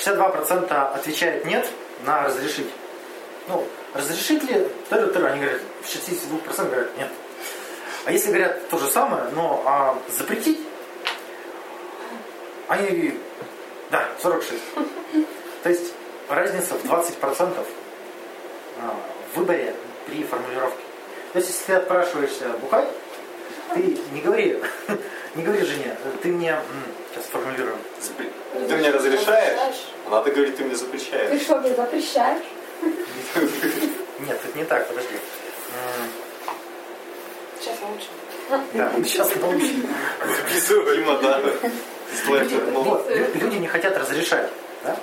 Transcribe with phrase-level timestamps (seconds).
[0.00, 1.68] 62% отвечает нет
[2.04, 2.70] на разрешить.
[3.48, 7.08] Ну, разрешить ли, тыр -тыр, они говорят, в 62% говорят нет.
[8.06, 10.60] А если говорят то же самое, но а запретить,
[12.68, 13.18] они,
[13.90, 14.62] да, 46.
[15.62, 15.92] То есть
[16.28, 17.66] разница в 20%
[18.78, 18.96] а,
[19.32, 19.74] в выборе
[20.06, 20.82] при формулировке.
[21.32, 22.88] То есть если ты отпрашиваешься бухать,
[23.74, 24.58] ты не говори,
[25.34, 26.56] не говори жене, ты мне,
[27.12, 27.76] сейчас сформулирую.
[28.68, 29.86] Ты мне разрешаешь?
[30.10, 31.30] Надо говорить, ты мне запрещаешь.
[31.30, 32.44] Ты что, мне запрещаешь?
[34.20, 35.14] Нет, это не так, подожди.
[37.58, 38.08] Сейчас научим.
[38.74, 39.86] Да, сейчас научим.
[40.26, 41.40] Записываем, да.
[42.72, 44.50] Вот, люди не хотят разрешать.
[44.84, 44.96] Да?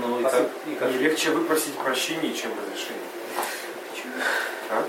[0.00, 0.90] Ну и как, и как?
[0.92, 3.04] Легче выпросить прощение, чем разрешение.
[4.70, 4.84] А?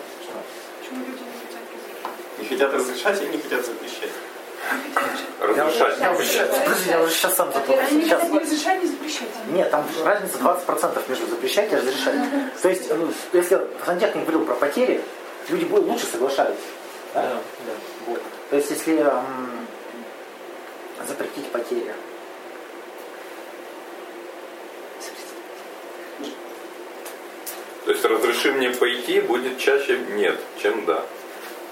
[0.79, 2.38] Почему люди не хотят разрешать?
[2.38, 4.09] Не хотят разрешать и не хотят запрещать.
[5.39, 5.99] Я Разрешать.
[5.99, 7.81] я уже сейчас, подожди, я уже сейчас сам запутался.
[7.87, 8.19] Они не Сейчас.
[8.19, 9.27] хотят ни разрешать, ни запрещать.
[9.51, 12.15] Нет, там разница 20% между запрещать и разрешать.
[12.61, 15.01] То есть, ну, если сантехник говорил про потери,
[15.47, 16.57] люди бы лучше соглашались.
[17.13, 17.21] Да?
[17.23, 17.71] Да, да.
[18.07, 18.21] Вот.
[18.49, 19.67] То есть, если м,
[21.07, 21.93] запретить потери.
[27.85, 31.03] То есть разреши мне пойти будет чаще нет, чем да.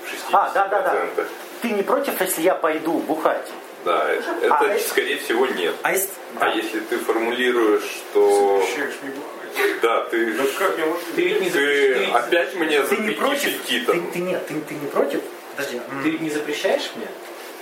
[0.08, 0.30] В 60%.
[0.33, 1.23] А, да, да, да.
[1.61, 3.47] Ты не против, если я пойду бухать?
[3.86, 5.75] Да, это, А, это- скорее всего нет.
[5.83, 6.09] А если...
[6.39, 9.81] А если ты формулируешь, что Запрещаешь мне бухать.
[9.81, 10.99] да, ты, Да как я могу?
[11.16, 13.66] Ты ведь не, ты запрещаешь, ты ведь- опять мне Ты не против?
[13.66, 15.22] Ты, ты нет, ты, ты не против?
[15.55, 15.81] Подожди.
[16.03, 17.08] ты ведь не запрещаешь мне?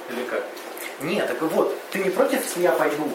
[0.10, 0.44] Или как?
[1.02, 3.10] Нет, так вот, ты не против, если я пойду?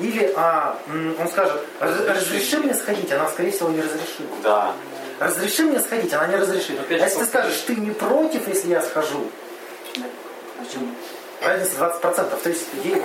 [0.00, 0.76] Или а,
[1.20, 4.26] он скажет, «Раз- разреши мне сходить, она, скорее всего, не разрешит.
[4.42, 4.74] Да.
[5.20, 6.78] Разреши мне сходить, она не разрешит.
[6.80, 9.30] Опять а если ты скажешь, ты не против, если я схожу,
[10.58, 10.88] Почему?
[11.42, 12.42] разница 20%.
[12.42, 13.02] То есть, ей-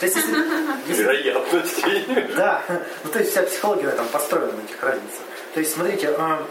[0.00, 0.34] то есть если,
[0.88, 2.06] если- Вероятности.
[2.36, 2.62] да,
[3.04, 5.20] ну то есть вся психология этом построена на этих разницах.
[5.54, 6.44] То есть, смотрите, а,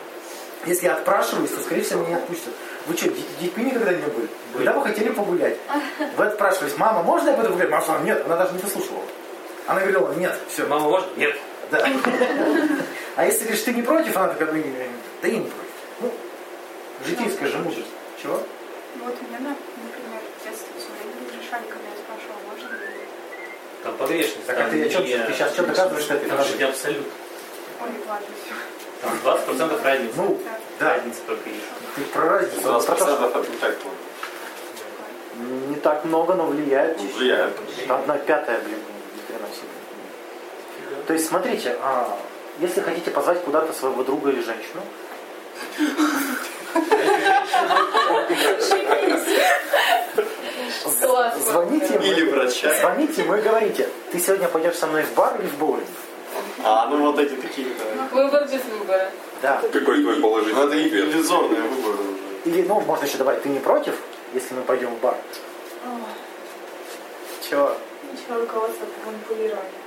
[0.66, 2.54] если я отпрашиваюсь, то, скорее всего, меня не отпустят.
[2.86, 4.27] Вы что, детьми никогда не были?
[4.54, 5.58] Когда вы хотели погулять?
[6.17, 7.70] Вы отпрашивались, мама, можно я пойду гулять?
[7.70, 9.04] Мама сказала, нет, она даже не дослушивала.
[9.67, 10.66] Она говорила, нет, все.
[10.66, 11.08] Мама, можно?
[11.16, 11.36] Нет.
[11.72, 11.88] Да.
[13.15, 14.89] А если говоришь, ты не против, она такая, ну, не- не-
[15.21, 15.69] да я не против.
[16.01, 16.11] Ну,
[17.05, 17.87] житейская же мудрость.
[18.21, 18.41] Чего?
[18.95, 22.93] Ну Вот мне, на- например, в детстве все время разрешали, когда я спрашивала, можно ли.
[23.83, 24.45] Там погрешность.
[24.47, 26.63] Так а там ты, чё- не- ты сейчас что доказываешь, что это Там же не
[26.63, 27.05] абсолют.
[27.81, 28.53] Ой, ладно, все.
[29.01, 30.13] Там 20% разницы.
[30.15, 30.41] Ну,
[30.80, 31.61] да, Разница только есть.
[31.95, 32.61] ты про разницу.
[32.61, 33.97] 20% это не так много.
[35.69, 36.99] Не так много, но влияет.
[36.99, 37.53] Влияет.
[37.89, 38.77] Одна пятая, блин,
[39.15, 41.03] ни хрена себе.
[41.07, 42.17] То есть, смотрите, а,
[42.63, 44.81] если хотите позвать куда-то своего друга или женщину,
[51.39, 52.73] звоните ему, Или врача.
[52.79, 55.87] звоните ему и говорите, ты сегодня пойдешь со мной в бар или в боулинг?
[56.63, 58.07] А, ну вот эти такие, да.
[58.11, 59.11] Выбор без выбора.
[59.41, 59.61] Да.
[59.61, 60.93] Какой твой Ну это положительный ответ?
[60.93, 62.49] иллюзорные выборы уже.
[62.49, 63.95] Или, ну, можно еще добавить, ты не против,
[64.33, 65.15] если мы пойдем в бар?
[67.47, 67.75] Чего?
[68.11, 69.83] Ничего руководство по манипулированию.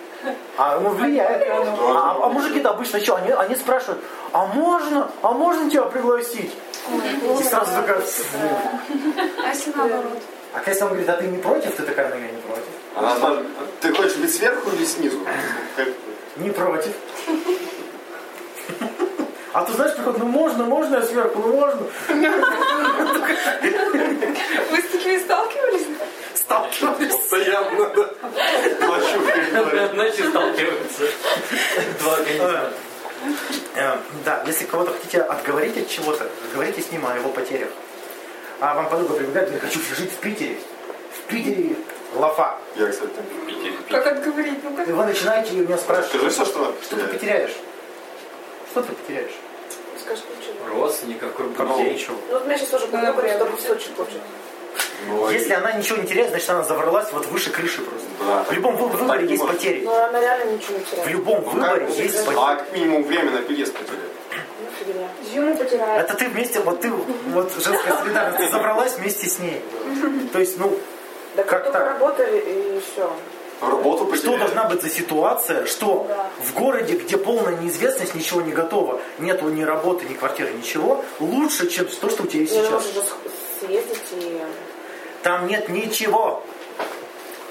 [0.56, 1.47] А ну влияет.
[1.49, 3.16] А, а мужики-то обычно что?
[3.16, 5.10] Они, они спрашивают, а можно?
[5.22, 6.53] А можно тебя пригласить?
[7.41, 10.19] И сразу такая, А если наоборот?
[10.55, 12.65] а если он говорит, а ты не против, ты такая, ну я не против.
[12.97, 13.47] Спрашивает,
[13.81, 15.19] ты хочешь быть сверху или снизу?
[16.37, 16.93] Не против.
[19.53, 21.82] А ты знаешь, приходит, ну можно, можно я сверху, ну можно.
[24.71, 25.87] Вы с такими сталкивались?
[26.47, 27.12] Сталкивались.
[27.17, 28.05] Постоянно, да.
[28.87, 29.21] Плачу,
[29.53, 29.91] говорят.
[29.93, 31.03] Значит, сталкиваются.
[32.01, 32.71] Два организма.
[33.75, 37.69] Э, Да, если кого-то хотите отговорить от чего-то, говорите с ним о его потерях.
[38.61, 40.56] А вам подруга прибегает, говорит, хочу жить в Питере.
[41.19, 41.75] В Питере
[42.15, 42.59] лафа.
[42.77, 43.25] Я, кстати, так.
[43.47, 44.62] Питер, Как отговорить?
[44.62, 44.89] Ну как?
[44.89, 47.56] И вы начинаете у меня спрашивать, Скажи все, что что ты потеряешь?
[48.71, 49.33] Что ты потеряешь?
[50.01, 50.81] Скажи, ничего.
[50.81, 51.95] Родственников, круг Как друзей.
[51.95, 52.17] ничего.
[52.29, 54.21] Ну, вот у меня сейчас тоже подруга, например, что кусочек хочет.
[55.09, 58.07] Ну, Если она ничего не теряет, значит она завралась вот выше крыши просто.
[58.21, 58.45] Да.
[58.45, 59.56] В любом вы- выборе есть может.
[59.59, 59.82] потери.
[59.85, 61.11] Но она реально ничего не В теряет.
[61.11, 61.97] любом Ну, выборе как?
[61.97, 62.37] есть А потери.
[62.37, 64.11] как минимум время на переезд потеряет.
[64.32, 65.09] Ну, фигня.
[65.32, 66.00] Зиму потеряет.
[66.11, 69.61] Это ты вместе, вот ты, вот женская солидарность, ты забралась вместе с ней.
[70.32, 70.76] То есть, ну,
[71.37, 71.87] Да как только так?
[71.88, 73.11] работали и все.
[73.61, 76.29] Работу Что должна быть за ситуация, что Да.
[76.44, 81.69] в городе, где полная неизвестность, ничего не готово, нету ни работы, ни квартиры, ничего, лучше,
[81.70, 82.73] чем то, что у тебя есть Я сейчас.
[82.73, 84.41] можешь же с- съездить и...
[85.26, 86.44] Там нет ничего.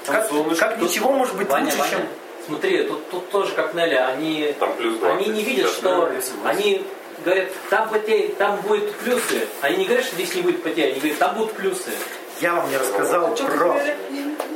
[0.06, 2.00] Там Как, солнышко, как тут- ничего может быть Ваня, лучше, Ваня, чем...
[2.46, 6.10] смотри, тут, тут тоже как Неля, они, Там плюс 20 они не видят, что
[6.46, 6.86] они
[7.22, 9.46] говорят, там потери, там будут плюсы.
[9.60, 11.90] Они не говорят, что здесь не будет потери, они говорят, там будут плюсы.
[12.40, 13.78] Я вам не рассказал про,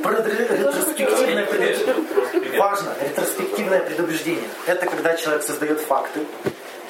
[0.01, 4.49] про ретро- ретроспективное Нет, Важно, ретроспективное предубеждение.
[4.65, 6.21] Это когда человек создает факты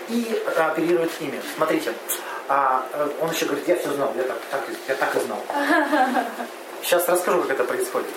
[0.07, 1.41] и оперирует ими.
[1.57, 1.91] Смотрите,
[2.47, 5.39] а, э, он еще говорит, я все знал, я так, так, я так и знал.
[6.83, 8.09] Сейчас расскажу, как это происходит.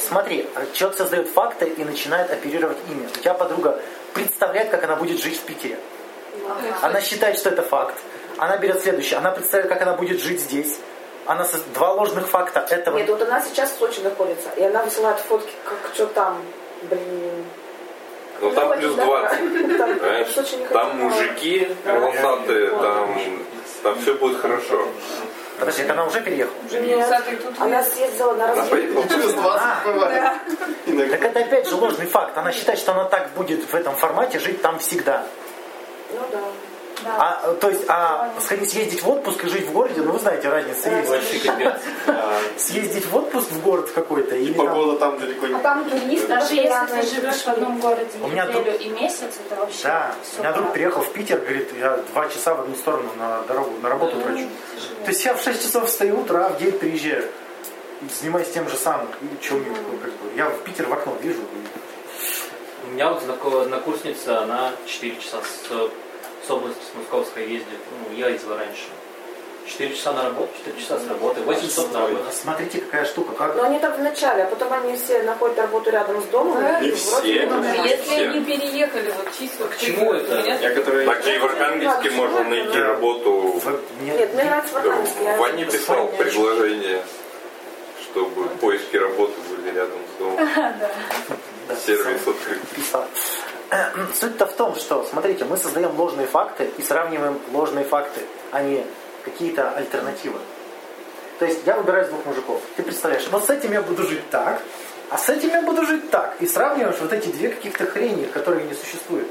[0.00, 3.06] Смотри, человек создает факты и начинает оперировать ими.
[3.06, 3.78] У тебя подруга
[4.14, 5.78] представляет, как она будет жить в Питере.
[6.80, 7.94] Она считает, что это факт.
[8.38, 9.18] Она берет следующее.
[9.18, 10.78] Она представляет, как она будет жить здесь.
[11.26, 12.96] Она со- два ложных факта этого.
[12.96, 16.42] Нет, вот она сейчас в Сочи находится, и она высылает фотки, как что там,
[16.84, 17.29] блин.
[18.40, 19.78] Ну там плюс 20.
[19.78, 20.26] Там,
[20.72, 23.18] Там мужики волосатые, там,
[23.82, 24.86] там все будет хорошо.
[25.58, 26.56] Подожди, это она уже переехала?
[26.70, 27.22] Нет,
[27.58, 29.20] она съездила на Она поехала разведку.
[29.20, 30.32] Плюс 20 бывает.
[30.86, 31.16] Иногда.
[31.16, 32.36] Так это опять же ложный факт.
[32.38, 35.26] Она считает, что она так будет в этом формате жить там всегда.
[36.12, 36.38] Ну да.
[37.06, 40.18] А, э, то есть, а сходить съездить в отпуск и жить в городе, ну вы
[40.18, 41.08] знаете, разница есть.
[41.08, 41.74] Вообще капец.
[42.56, 45.54] Съездить в отпуск в город какой-то там- Погода там далеко не...
[45.54, 49.34] А там турист, даже если ты живешь в одном городе У меня неделю и месяц,
[49.46, 52.74] это вообще Да, у меня друг переехал в Питер, говорит, я два часа в одну
[52.74, 54.48] сторону на дорогу, на работу трачу.
[55.04, 57.24] То есть я в 6 часов встаю утра, а в 9 приезжаю.
[58.02, 59.08] И занимаюсь тем же самым.
[59.20, 59.24] И
[59.54, 61.40] мне, ну, как бы, я в Питер в окно вижу.
[61.40, 65.90] и- У меня вот знако- однокурсница, она 4 часа с,
[66.46, 67.78] с области, с Московской ездит.
[67.90, 68.84] Ну, я ездила раньше.
[69.66, 72.24] 4 часа на работу, 4 часа с работы, 8 часов на работу.
[72.32, 73.32] Смотрите, какая штука.
[73.34, 73.54] Как...
[73.56, 76.60] Но они так в начале, а потом они все находят работу рядом с домом.
[76.60, 76.80] Да.
[76.80, 76.96] и Не вроде
[77.38, 77.46] все.
[77.46, 77.86] бы нормально.
[77.86, 78.28] Если Все.
[78.30, 80.42] они переехали вот чисто К чему это?
[80.42, 81.06] Меня- Некоторые...
[81.06, 82.84] Так же и в Архангельске можно найти Да.
[82.88, 83.30] работу.
[83.62, 85.24] В- мне- Нет, мне нравится в Архангельске.
[85.24, 87.02] я- Ваня писал предложение,
[88.10, 90.36] чтобы поиски работы были рядом с домом.
[91.68, 92.60] да, Сервис открыт.
[92.74, 93.06] писал.
[94.20, 98.84] Суть-то в том, что, смотрите, мы создаем ложные факты и сравниваем ложные факты, а не
[99.24, 100.38] какие-то альтернативы.
[101.38, 102.60] То есть я выбираю двух мужиков.
[102.76, 104.60] Ты представляешь, вот с этим я буду жить так,
[105.08, 106.36] а с этим я буду жить так.
[106.40, 109.28] И сравниваешь вот эти две каких-то хрени, которые не существуют.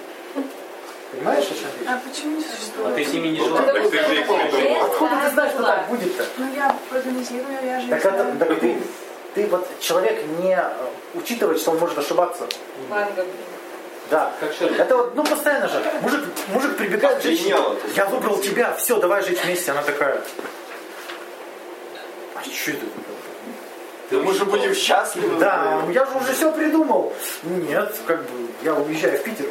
[1.12, 1.88] Понимаешь, о чем речь?
[1.88, 2.96] А почему не А существует?
[2.96, 3.62] ты с ними не жила?
[3.64, 4.86] так ты же их придумала.
[4.86, 6.26] Откуда ты знаешь, что так будет-то?
[6.38, 8.78] Ну я организирую, я же Так, это, так ты,
[9.34, 10.70] ты вот человек не э,
[11.16, 12.48] учитывает, что он может ошибаться.
[12.90, 13.26] Блин.
[14.10, 14.32] Да.
[14.40, 14.62] Как?
[14.62, 15.82] Это вот, ну постоянно же.
[16.02, 17.56] Мужик, мужик прибегает к женщине.
[17.96, 19.72] Я выбрал тебя, все, давай жить вместе.
[19.72, 20.22] Она такая.
[22.36, 22.86] А что это?
[24.12, 25.40] Да мы же будем счастливы.
[25.40, 27.14] Да, я же уже все придумал.
[27.44, 29.46] Нет, как бы я уезжаю в Питер.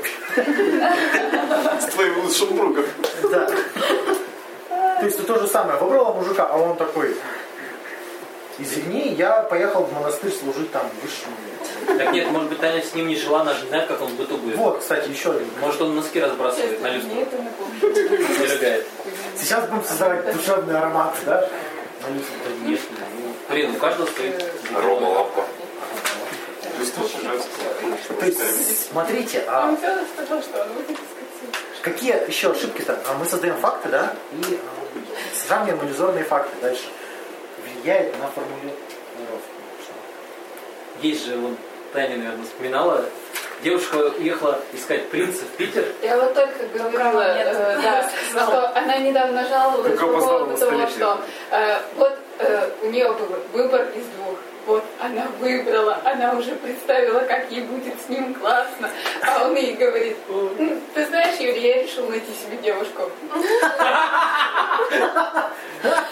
[1.80, 2.84] С твоим лучшим другом.
[3.30, 3.50] Да.
[4.98, 5.78] То есть ты то же самое.
[5.78, 7.14] Выбрала мужика, а он такой.
[8.58, 11.36] Извини, я поехал в монастырь служить там высшему.
[11.86, 14.08] Так нет, может быть, Таня с ним не жила, она же не знает, как он
[14.08, 14.56] в быту будет.
[14.56, 15.48] Вот, кстати, еще один.
[15.60, 17.12] Может, он носки разбрасывает на люстру
[17.80, 18.86] рыгает.
[19.36, 21.48] Сейчас будем создавать душевный аромат, да?
[22.02, 22.80] На люстру нет.
[23.16, 24.32] Ну, блин, у каждого свои...
[24.74, 25.44] Рома Лапа.
[28.20, 29.76] То есть, смотрите, а
[31.82, 32.98] какие еще ошибки-то?
[33.06, 36.84] А Мы создаем факты, да, и а, сравниваем иллюзорные факты дальше.
[37.88, 38.76] Влияет на формулировку.
[41.00, 41.56] Есть же, вот
[41.94, 43.06] Таня, наверное, вспоминала,
[43.62, 45.86] девушка уехала искать принца в Питер.
[46.02, 51.18] Я вот только говорила, э, да, что она недавно жаловалась по поводу того, что
[51.50, 54.36] э, вот э, у нее был выбор из двух.
[54.66, 58.90] Вот она выбрала, она уже представила, как ей будет с ним классно.
[59.22, 63.10] А он ей говорит, «М, ты знаешь, Юрий, я решил найти себе девушку.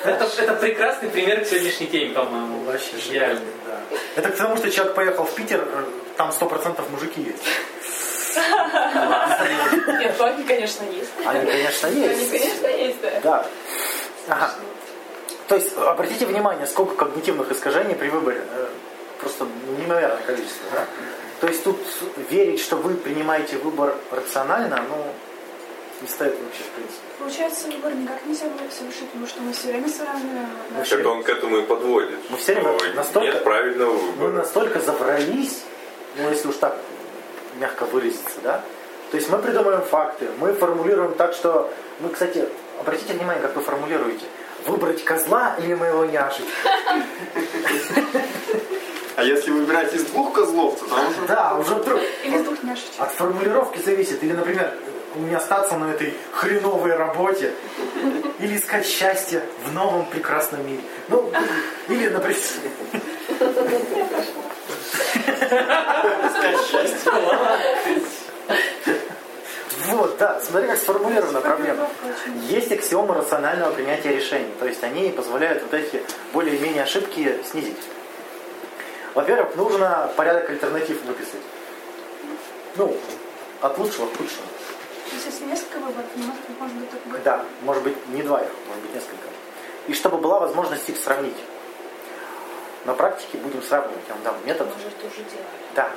[0.05, 2.65] Это, это прекрасный пример к сегодняшней теме, по-моему.
[2.65, 3.41] Вообще Идеально.
[3.67, 3.97] Да.
[4.17, 5.85] Это к тому, что человек поехал в Питер, э,
[6.17, 7.43] там 100% мужики есть.
[8.37, 11.11] Нет, они, конечно, есть.
[11.25, 12.31] Они, конечно, Они, есть.
[12.31, 13.21] конечно, есть, да.
[13.23, 13.47] Да.
[14.29, 14.51] Ага.
[15.49, 18.43] То есть, обратите внимание, сколько когнитивных искажений при выборе.
[18.55, 18.67] Э,
[19.21, 19.47] Просто
[19.79, 20.67] неимоверное количество.
[20.75, 20.85] Да?
[21.41, 21.79] То есть тут
[22.29, 24.97] верить, что вы принимаете выбор рационально, ну,
[26.03, 27.01] не стоит вообще, в принципе.
[27.19, 30.97] Получается, выбор никак нельзя будет совершить, потому что мы все время сравниваем наши...
[30.99, 32.19] Так он к этому и подводит.
[32.29, 34.33] Мы все время настолько- Нет правильного Мы выбора.
[34.43, 35.63] настолько заврались,
[36.19, 36.77] ну, если уж так
[37.59, 38.63] мягко выразиться, да?
[39.13, 41.73] То есть мы придумываем факты, мы формулируем так, что...
[42.01, 42.47] Мы, кстати,
[42.81, 44.27] обратите внимание, как вы формулируете.
[44.67, 46.47] Выбрать козла или моего няшечку?
[49.17, 51.27] А если выбирать из двух козлов, то там уже...
[51.27, 52.01] Да, уже вдруг...
[52.23, 52.91] Или двух няшечек.
[52.99, 54.23] От формулировки зависит.
[54.23, 54.75] Или, например,
[55.15, 57.53] у меня остаться на этой хреновой работе.
[58.39, 60.83] Или искать счастье в новом прекрасном мире.
[61.09, 61.33] Ну,
[61.89, 62.37] или, например...
[69.89, 71.89] Вот, да, смотри, как сформулирована проблема.
[72.49, 74.51] Есть аксиомы рационального принятия решений.
[74.59, 76.03] То есть они позволяют вот эти
[76.33, 77.79] более-менее ошибки снизить.
[79.15, 81.41] Во-первых, нужно порядок альтернатив выписать.
[82.77, 82.97] Ну,
[83.63, 84.47] от лучшего к худшему.
[85.13, 88.95] Если несколько выборов, может, может быть только Да, может быть не два их, может быть
[88.95, 89.29] несколько.
[89.87, 91.37] И чтобы была возможность их сравнить.
[92.85, 94.05] На практике будем сравнивать.
[94.09, 94.69] Я вам дам метод.
[94.77, 95.47] Мы же тоже делали.
[95.75, 95.91] Да.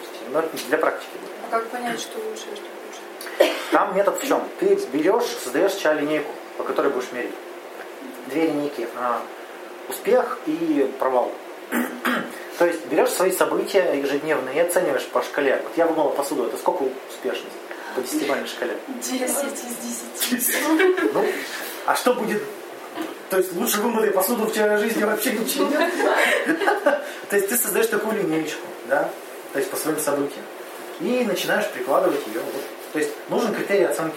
[0.00, 1.32] Есть, ну, это для практики будет.
[1.48, 2.83] А как понять, что лучше, что?
[3.70, 4.42] Там метод в чем?
[4.60, 7.34] Ты берешь, создаешь сначала линейку, по которой будешь мерить.
[8.28, 8.86] Две линейки.
[8.96, 9.20] А,
[9.88, 11.32] успех и провал.
[12.58, 15.60] То есть берешь свои события ежедневные и оцениваешь по шкале.
[15.62, 17.52] Вот я вымыла посуду, это сколько успешность
[17.94, 18.76] по десятибалльной шкале?
[18.88, 20.56] 10 из 10.
[21.12, 21.24] Ну,
[21.86, 22.42] а что будет?
[23.30, 25.92] То есть лучше вымытой посуду в твоей жизни вообще ничего нет?
[27.30, 28.52] То есть ты создаешь такую линейку,
[28.88, 29.10] да?
[29.52, 30.44] То есть по своим событиям.
[31.00, 32.40] И начинаешь прикладывать ее.
[32.40, 32.62] Вот.
[32.94, 34.16] То есть нужен критерий оценки.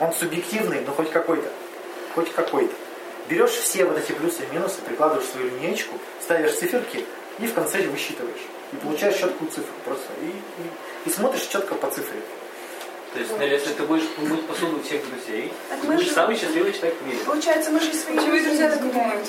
[0.00, 1.48] Он субъективный, но хоть какой-то.
[2.14, 2.72] Хоть какой-то.
[3.28, 7.04] Берешь все вот эти плюсы и минусы, прикладываешь свою линейку, ставишь циферки
[7.40, 8.40] и в конце высчитываешь.
[8.72, 10.06] И получаешь четкую цифру просто.
[10.22, 12.20] И, и- и смотришь четко по цифре.
[13.12, 16.12] То есть, Нелли, если ты будешь мыть посуду у всех друзей, Так ты будешь же-
[16.12, 17.18] самый счастливый человек в мире.
[17.26, 19.26] Получается, мы же свои друзья так думают.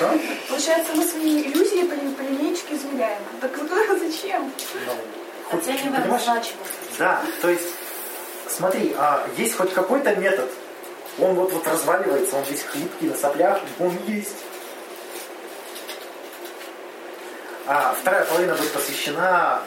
[0.00, 0.18] Да?
[0.48, 3.22] Получается, мы свои иллюзии по, по линейке измеряем.
[3.40, 3.70] Так вот
[4.00, 4.50] зачем?
[4.86, 4.92] Ну,
[5.50, 6.22] хоть- Оцениваем понимаешь?
[6.24, 6.98] значимость.
[6.98, 7.68] Да, то есть,
[8.48, 10.50] смотри, а есть хоть какой-то метод,
[11.18, 14.36] он вот, вот разваливается, он весь хлипкий на соплях, он есть.
[17.66, 19.62] А вторая половина будет посвящена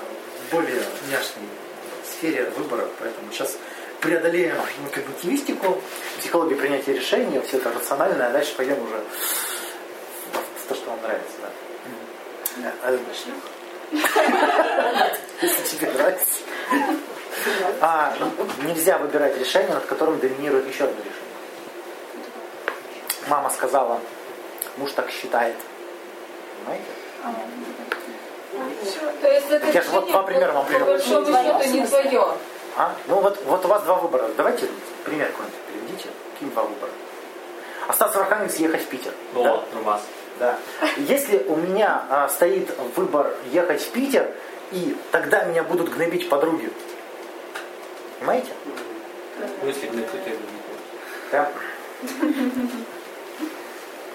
[0.51, 1.47] более внешней
[2.05, 3.55] сфере выбора, поэтому сейчас
[4.01, 5.81] преодолеем ну, когнитивистику,
[6.19, 9.01] психологию принятия решений, все это рациональное, а дальше пойдем уже
[10.63, 11.37] в то, что вам нравится.
[12.57, 12.71] Да.
[12.83, 12.97] А,
[15.41, 16.39] Если тебе нравится.
[17.81, 18.13] А,
[18.63, 21.19] нельзя выбирать решение, над которым доминирует еще одно решение.
[23.27, 23.99] Мама сказала,
[24.77, 25.55] муж так считает.
[26.59, 26.85] Понимаете?
[29.21, 30.85] То есть это Я же вот два примера вам по привел.
[30.87, 32.27] большому счету не твое.
[32.77, 32.93] А?
[33.07, 34.29] Ну вот, вот у вас два выбора.
[34.37, 34.67] Давайте
[35.05, 36.09] пример какой-нибудь приведите.
[36.33, 36.91] Какие два выбора?
[37.87, 39.11] Остаться в Архангельске и ехать в Питер.
[39.35, 39.63] О, Да?
[39.73, 40.01] нормас.
[40.39, 40.57] Да.
[40.97, 44.31] Если у меня а, стоит выбор ехать в Питер,
[44.71, 46.69] и тогда меня будут гнобить подруги.
[48.19, 48.49] Понимаете?
[49.61, 50.37] Ну, если кто-то это
[51.31, 51.51] Да.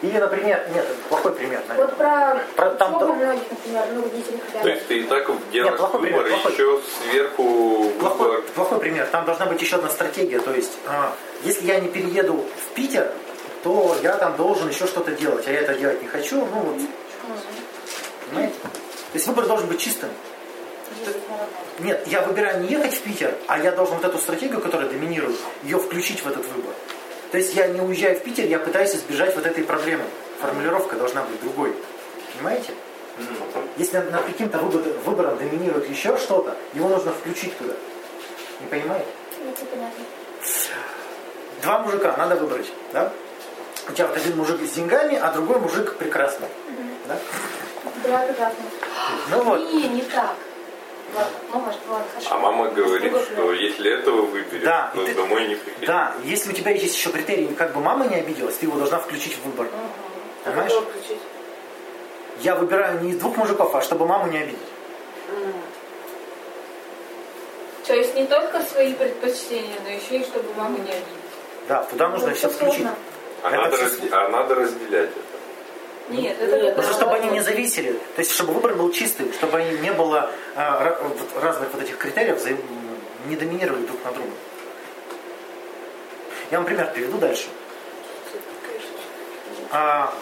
[0.01, 1.87] Или, например, нет, плохой пример, наверное.
[1.89, 4.63] Вот про, Про- там учебу то- многих, например, ну, родители хотят.
[4.63, 6.53] То есть ты и так делаешь плохой пример, выбор, плохой.
[6.53, 8.43] еще сверху Плохой, выбор.
[8.55, 9.07] плохой пример.
[9.11, 10.39] Там должна быть еще одна стратегия.
[10.39, 13.13] То есть, а, если я не перееду в Питер,
[13.63, 15.47] то я там должен еще что-то делать.
[15.47, 16.37] А я это делать не хочу.
[16.37, 16.77] Ну вот.
[18.29, 18.55] Понимаете?
[18.63, 20.11] То есть выбор должен быть чистым.
[21.81, 25.37] Нет, я выбираю не ехать в Питер, а я должен вот эту стратегию, которая доминирует,
[25.63, 26.75] ее включить в этот выбор.
[27.31, 30.05] То есть я не уезжаю в Питер, я пытаюсь избежать вот этой проблемы.
[30.41, 31.75] Формулировка должна быть другой.
[32.35, 32.73] Понимаете?
[33.77, 37.75] Если над каким-то выбор- выбором доминирует еще что-то, его нужно включить туда.
[38.61, 39.07] Не понимаете?
[39.71, 40.05] Понятно.
[41.63, 43.13] Два мужика надо выбрать, да?
[43.89, 46.49] У тебя вот один мужик с деньгами, а другой мужик прекрасный.
[47.07, 47.19] Да?
[48.05, 48.65] Да, прекрасно.
[49.31, 49.73] Ну вот.
[49.73, 50.35] Не, не так.
[51.15, 51.63] Ну.
[52.31, 55.87] А мама говорит, что если этого выберешь, Да, то ты- домой не приходи.
[55.87, 58.99] Да, если у тебя есть еще критерий, как бы мама не обиделась, ты его должна
[58.99, 59.69] включить в выбор.
[60.45, 60.73] А Понимаешь?
[62.41, 64.59] Я выбираю не из двух мужиков, а чтобы маму не обидеть.
[67.87, 71.05] То есть не только свои предпочтения, но еще и чтобы маму не обидеть.
[71.69, 72.75] Да, туда нужно Ну, все включить.
[72.75, 72.95] сложно.
[73.43, 76.13] А, Это надо все- разде- а надо разделять это.
[76.15, 77.93] Нет, это Нет, Нужно, чтобы они не зависели.
[77.93, 80.97] То есть, чтобы выбор был чистым, чтобы они не было а,
[81.41, 82.61] разных вот этих критериев, взаим-
[83.27, 84.31] не доминировали друг на друга.
[86.51, 87.47] Я вам пример приведу дальше.
[89.71, 90.13] А,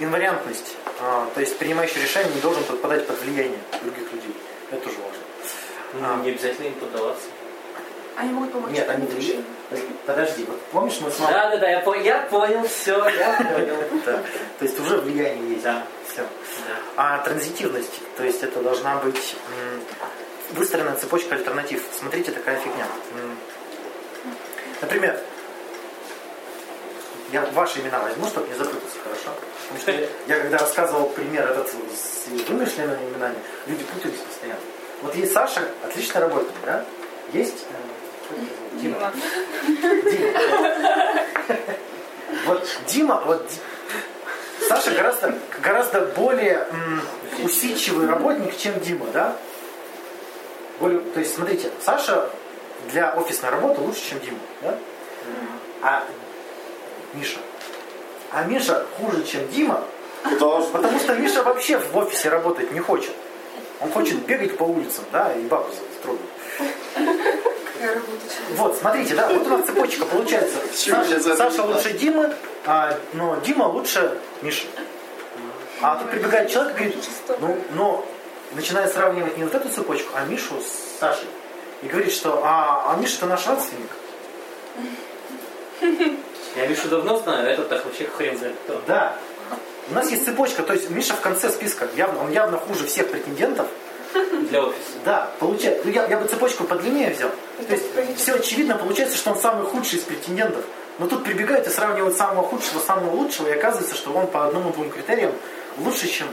[0.00, 0.76] инвариантность.
[1.00, 4.34] А, то есть принимающий решение не должен подпадать под влияние других людей.
[4.70, 6.16] Это тоже важно.
[6.18, 7.26] Ну, не обязательно им поддаваться.
[8.16, 8.70] Они могут помочь.
[8.70, 9.44] Нет, они влияют.
[10.06, 11.34] Подожди, вот помнишь, мы с мамой...
[11.34, 13.76] Да, да, да, я, по- я понял, все, я понял.
[14.06, 14.22] Да.
[14.58, 15.64] То есть уже влияние есть.
[15.64, 15.82] Да.
[16.12, 16.22] Все.
[16.96, 19.34] А транзитивность, то есть это должна быть
[19.72, 19.80] м,
[20.52, 21.82] выстроенная цепочка альтернатив.
[21.98, 22.86] Смотрите, такая фигня.
[24.80, 25.18] Например,
[27.32, 29.30] я ваши имена возьму, чтобы не запутаться, хорошо?
[29.62, 34.60] Потому что я, я когда рассказывал пример этот с вымышленными именами, люди путались постоянно.
[35.02, 36.84] Вот есть Саша, отличный работник, да?
[37.32, 37.74] Есть э,
[38.80, 39.12] Дима.
[39.66, 40.40] Дима.
[42.46, 43.48] Вот Дима, вот
[44.68, 47.02] Саша гораздо, гораздо более м,
[47.42, 49.36] усидчивый работник, чем Дима, да?
[50.80, 52.28] Более, то есть, смотрите, Саша
[52.90, 54.78] для офисной работы лучше, чем Дима, да?
[55.82, 56.02] А
[57.14, 57.38] Миша.
[58.32, 59.84] А Миша хуже, чем Дима,
[60.72, 63.12] потому что Миша вообще в офисе работать не хочет.
[63.80, 65.68] Он хочет бегать по улицам, да, и бабу
[66.02, 66.20] трогать.
[68.56, 70.56] Вот, смотрите, да, вот у нас цепочка получается.
[70.74, 72.32] Саша, Саша лучше Димы,
[72.66, 74.66] а, но Дима лучше Миши.
[75.80, 76.96] А тут прибегает человек и говорит,
[77.40, 78.06] ну, но
[78.52, 81.28] начинает сравнивать не вот эту цепочку, а Мишу с Сашей.
[81.82, 83.90] И говорит, что а, а Миша это наш родственник.
[86.56, 88.80] Я Мишу давно знаю, а этот так вообще хрен знает кто.
[88.86, 89.16] Да.
[89.90, 93.10] У нас есть цепочка, то есть Миша в конце списка, явно, он явно хуже всех
[93.10, 93.66] претендентов.
[94.50, 94.98] Для офиса.
[95.04, 95.82] Да, получается.
[95.84, 97.30] Ну, я, я бы цепочку подлиннее взял.
[97.66, 97.84] То есть
[98.16, 100.64] все очевидно, получается, что он самый худший из претендентов.
[100.98, 104.90] Но тут прибегают и сравнивают самого худшего, самого лучшего, и оказывается, что он по одному-двум
[104.90, 105.32] критериям
[105.78, 106.28] лучше, чем...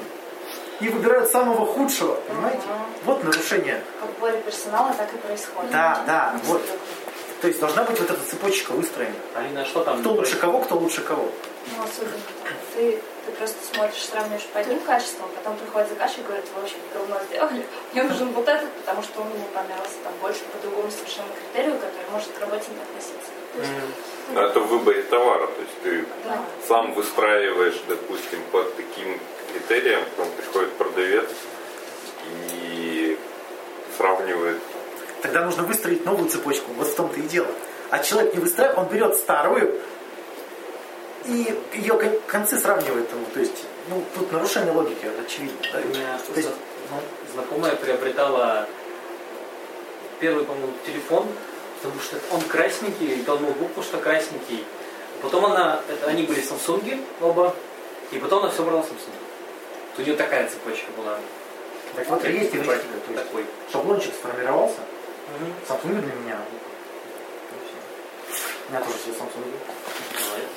[0.80, 2.64] И выбирают самого худшего, понимаете?
[3.06, 3.84] Вот нарушение.
[4.00, 5.72] Подборе персонала так и происходит.
[5.72, 6.62] Да, да, вот.
[7.42, 9.14] То есть должна быть вот эта цепочка выстроена.
[9.36, 10.00] Алина, а что там?
[10.00, 11.30] Кто лучше кого, кто лучше кого.
[11.68, 12.18] Ну, особенно.
[12.76, 16.76] Ты, ты просто смотришь, сравниваешь по одним качествам, потом приходит заказчик и говорит, вы вообще
[16.94, 17.66] говно сделали.
[17.94, 21.76] Мне нужен вот этот, потому что он ему понравился там больше по другому совершенно критерию,
[21.76, 23.32] который может к работе не относиться.
[24.34, 25.48] Но это в выборе товара.
[25.48, 26.42] То есть ты да.
[26.68, 29.20] сам выстраиваешь, допустим, по таким
[29.52, 31.30] критериям, потом приходит продавец
[32.52, 33.20] и
[33.98, 34.58] сравнивает.
[35.22, 36.72] Тогда нужно выстроить новую цепочку.
[36.74, 37.50] Вот в том-то и дело.
[37.90, 39.82] А человек не выстраивает, он берет старую
[41.26, 43.08] и ее кон- концы сравнивает.
[43.14, 45.58] ну, То есть, ну, тут нарушение логики, очевидно.
[45.74, 45.80] Да?
[45.80, 46.50] У меня То есть,
[46.90, 47.02] зна-
[47.34, 48.68] знакомая приобретала
[50.20, 51.28] первый, по-моему, телефон,
[51.82, 54.64] потому что он красненький, и ноутбук, потому что красненький.
[55.22, 57.56] Потом она, это, они были Samsung оба,
[58.12, 59.14] и потом она все брала Samsung.
[59.98, 61.18] У нее такая цепочка была.
[61.96, 62.78] так вот и есть эвристика.
[63.06, 63.46] То есть, Такой.
[63.72, 64.80] шаблончик сформировался.
[65.40, 65.54] Мгм.
[65.68, 66.38] Samsung для меня.
[68.68, 69.46] У меня тоже все Samsung.
[70.30, 70.48] Молодец.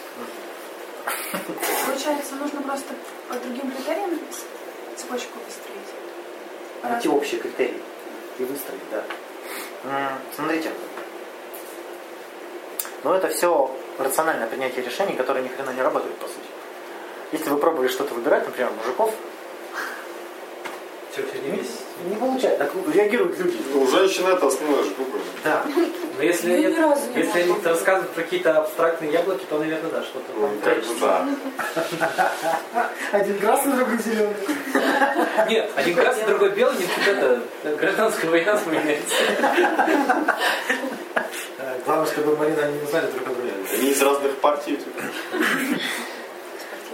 [1.86, 2.94] Получается, нужно просто
[3.28, 4.18] по другим критериям
[4.96, 5.88] цепочку выстроить.
[6.82, 7.80] Найти общие критерии
[8.38, 10.18] и выстроить, да.
[10.34, 10.70] Смотрите.
[13.02, 16.48] Но это все рациональное принятие решений, которые ни хрена не работают, по сути.
[17.32, 19.12] Если вы пробовали что-то выбирать, например, мужиков,
[21.12, 21.83] фигня не, есть?
[22.08, 22.58] Не получается.
[22.58, 23.56] Так реагируют люди.
[23.72, 25.18] Ну, у женщин это основная штука.
[25.44, 25.62] Да.
[26.16, 29.58] Но если, Ну, ни нет- разу не если они рассказывают про какие-то абстрактные яблоки, то,
[29.58, 32.90] наверное, да, что-то Ну, там как бы да.
[33.12, 34.34] Один красный, другой зеленый.
[35.48, 37.40] Нет, один красный, другой белый, не тут это
[37.76, 39.14] гражданская война вспоминается.
[41.58, 43.52] Э, Главное, чтобы Марина они не знали друг о друге.
[43.72, 44.76] Они из разных партий.
[44.76, 45.00] типа.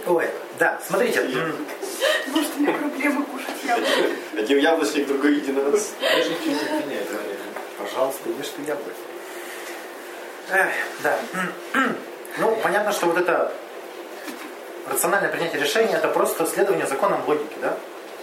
[0.07, 0.25] Ой,
[0.59, 1.21] да, смотрите.
[2.27, 4.15] Может, у меня проблемы кушать яблоки.
[4.37, 5.91] Один яблочник, другой единорос.
[5.99, 6.53] Я же ничего
[6.87, 7.37] не говорю.
[7.77, 8.95] Пожалуйста, ешь ты яблоки.
[10.51, 10.71] Эх,
[11.03, 11.19] да.
[12.37, 13.53] Ну, понятно, что вот это
[14.89, 17.77] рациональное принятие решения это просто следование законам логики, да?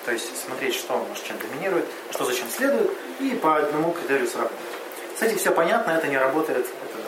[0.05, 2.91] То есть смотреть, что может чем доминирует, что зачем следует,
[3.21, 4.57] и по одному критерию сравнивать.
[5.15, 6.67] Кстати, все понятно, это не работает.
[6.67, 6.99] Это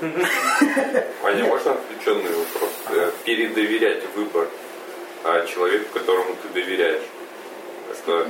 [0.00, 1.04] да.
[1.22, 3.12] Ваня, можно отвлеченный вопрос?
[3.24, 4.48] Передоверять выбор
[5.24, 7.02] а, человеку, которому ты доверяешь.
[7.90, 8.28] Это,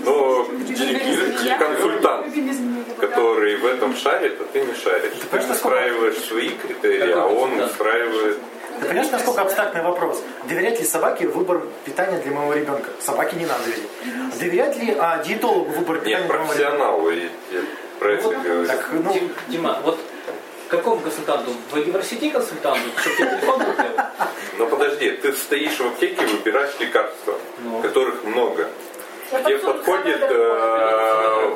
[0.00, 2.42] ну, или консультант, Ты
[3.00, 5.12] который в этом шарит, а ты не шаришь.
[5.20, 7.72] Ты понимаешь, насколько- устраиваешь свои критерии, а он консультант?
[7.72, 8.38] устраивает...
[8.80, 10.20] Ты понимаешь, насколько абстрактный вопрос?
[10.48, 12.90] Доверять ли собаке выбор питания для моего ребенка?
[13.00, 14.38] Собаке не надо доверять.
[14.40, 16.64] Доверять ли а, диетологу выбор питания Нет, для моего ребенка?
[16.66, 17.60] профессионалу, я, я
[18.00, 18.66] про это говорю.
[18.66, 20.00] Так, ну, Дим- Дима, вот
[20.68, 21.52] какому консультанту?
[21.70, 22.80] В университете консультанту?
[22.96, 23.86] Чтобы тебе телефон купил?
[24.58, 27.80] Но подожди, ты стоишь в аптеке и выбираешь лекарства, Ну.
[27.80, 28.68] которых много.
[29.34, 31.48] Я Тебе подходит э,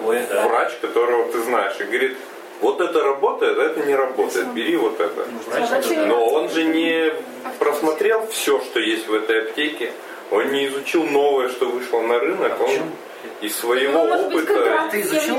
[0.48, 2.16] врач, которого ты знаешь, и говорит,
[2.60, 5.26] вот это работает, а это не работает, бери вот это.
[6.06, 7.12] Но он же не
[7.58, 9.92] просмотрел все, что есть в этой аптеке,
[10.30, 12.90] он не изучил новое, что вышло на рынок, А он
[13.40, 14.54] из своего Ну, может быть, опыта...
[14.54, 15.36] контракт Ты изучил?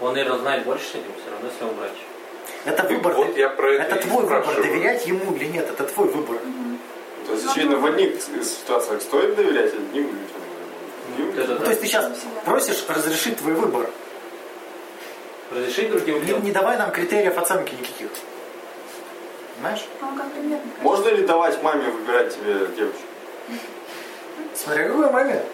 [0.00, 1.92] Он, наверное, знает больше с этим все равно, если он врач.
[2.64, 3.12] это И выбор.
[3.14, 6.38] вот я про это это и твой выбор, доверять ему или нет, это твой выбор.
[7.30, 11.46] То есть, очевидно, в одних ситуациях стоит доверять, а одним людям.
[11.46, 11.56] Да.
[11.58, 12.10] то есть ты сейчас
[12.44, 13.88] просишь разрешить твой выбор.
[15.52, 16.44] Разрешить другим Не, людям?
[16.44, 18.08] не давай нам критериев оценки никаких.
[19.54, 19.84] Понимаешь?
[20.00, 20.64] Ну, как примерно.
[20.82, 23.02] Можно ли давать маме выбирать тебе девочку?
[24.54, 25.44] Смотря какой момент.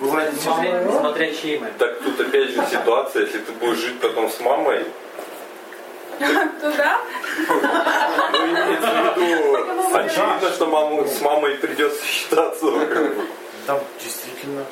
[0.00, 1.74] Бывает Смотря, смотря чьей маме.
[1.78, 4.86] Так тут опять же ситуация, если ты будешь жить потом с мамой,
[6.18, 7.00] Туда?
[7.48, 12.66] ну имеется в виду, очевидно, что маму, с мамой придется считаться.
[13.66, 14.64] Да, действительно.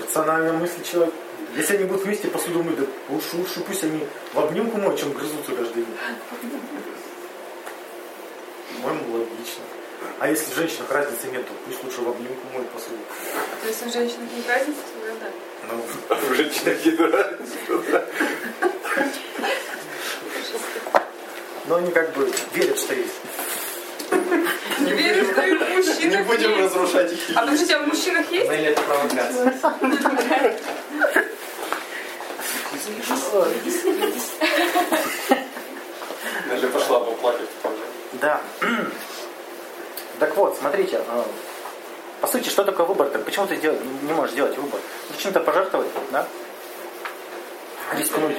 [0.00, 1.14] Рациональная мысль человек.
[1.56, 5.12] Если они будут вместе посуду мыть, да лучше, лучше пусть они в обнимку моют, чем
[5.12, 5.96] грызутся каждый день.
[8.82, 9.62] По-моему, логично.
[10.18, 12.96] А если в женщинах разницы нет, то пусть лучше в обнимку моет посуду.
[13.62, 15.30] То есть у женщин нет разницы, тогда да.
[15.72, 18.06] Ну, А в женщинах не нравится.
[21.66, 23.14] но они как бы верят, что есть.
[24.80, 26.60] Не верю, что и в Не мужчинах будем есть.
[26.74, 28.46] разрушать их А подождите, а в мужчинах есть?
[28.50, 29.54] Или это провокация?
[36.48, 37.76] Наля пошла поплакать тоже.
[38.14, 38.40] Да.
[40.18, 41.22] Так вот, смотрите, э,
[42.20, 43.08] по сути, что такое выбор?
[43.08, 44.80] Так почему ты дел- не можешь сделать выбор?
[45.10, 46.26] Ну, Чем-то пожертвовать, да?
[47.96, 48.36] Рискнуть.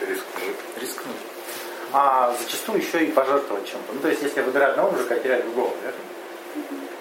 [0.00, 0.56] Рискнуть.
[0.80, 1.16] Рискнуть.
[1.92, 3.92] А зачастую еще и пожертвовать чем-то.
[3.94, 6.00] Ну, то есть, если я выбираю одного мужика, я теряю другого, верно?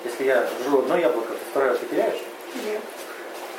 [0.06, 2.22] Если я жру одно яблоко, то второе потеряешь?
[2.66, 2.82] Нет.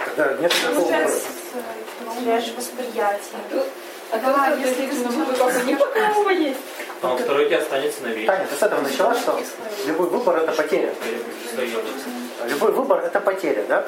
[0.04, 0.80] Тогда нет выбора.
[0.80, 3.64] Получается, с, Теряешь восприятие.
[4.10, 6.58] А Да, то, если если ты ты папа не пока есть.
[7.02, 8.32] А он второй тебе останется навечно.
[8.32, 9.40] Таня, ты с этого начала, что
[9.86, 10.94] любой выбор это потеря.
[12.46, 13.86] Любой выбор это потеря, да?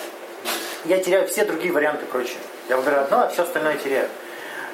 [0.84, 2.38] Я теряю все другие варианты прочие.
[2.68, 4.08] Я выбираю одно, а все остальное теряю.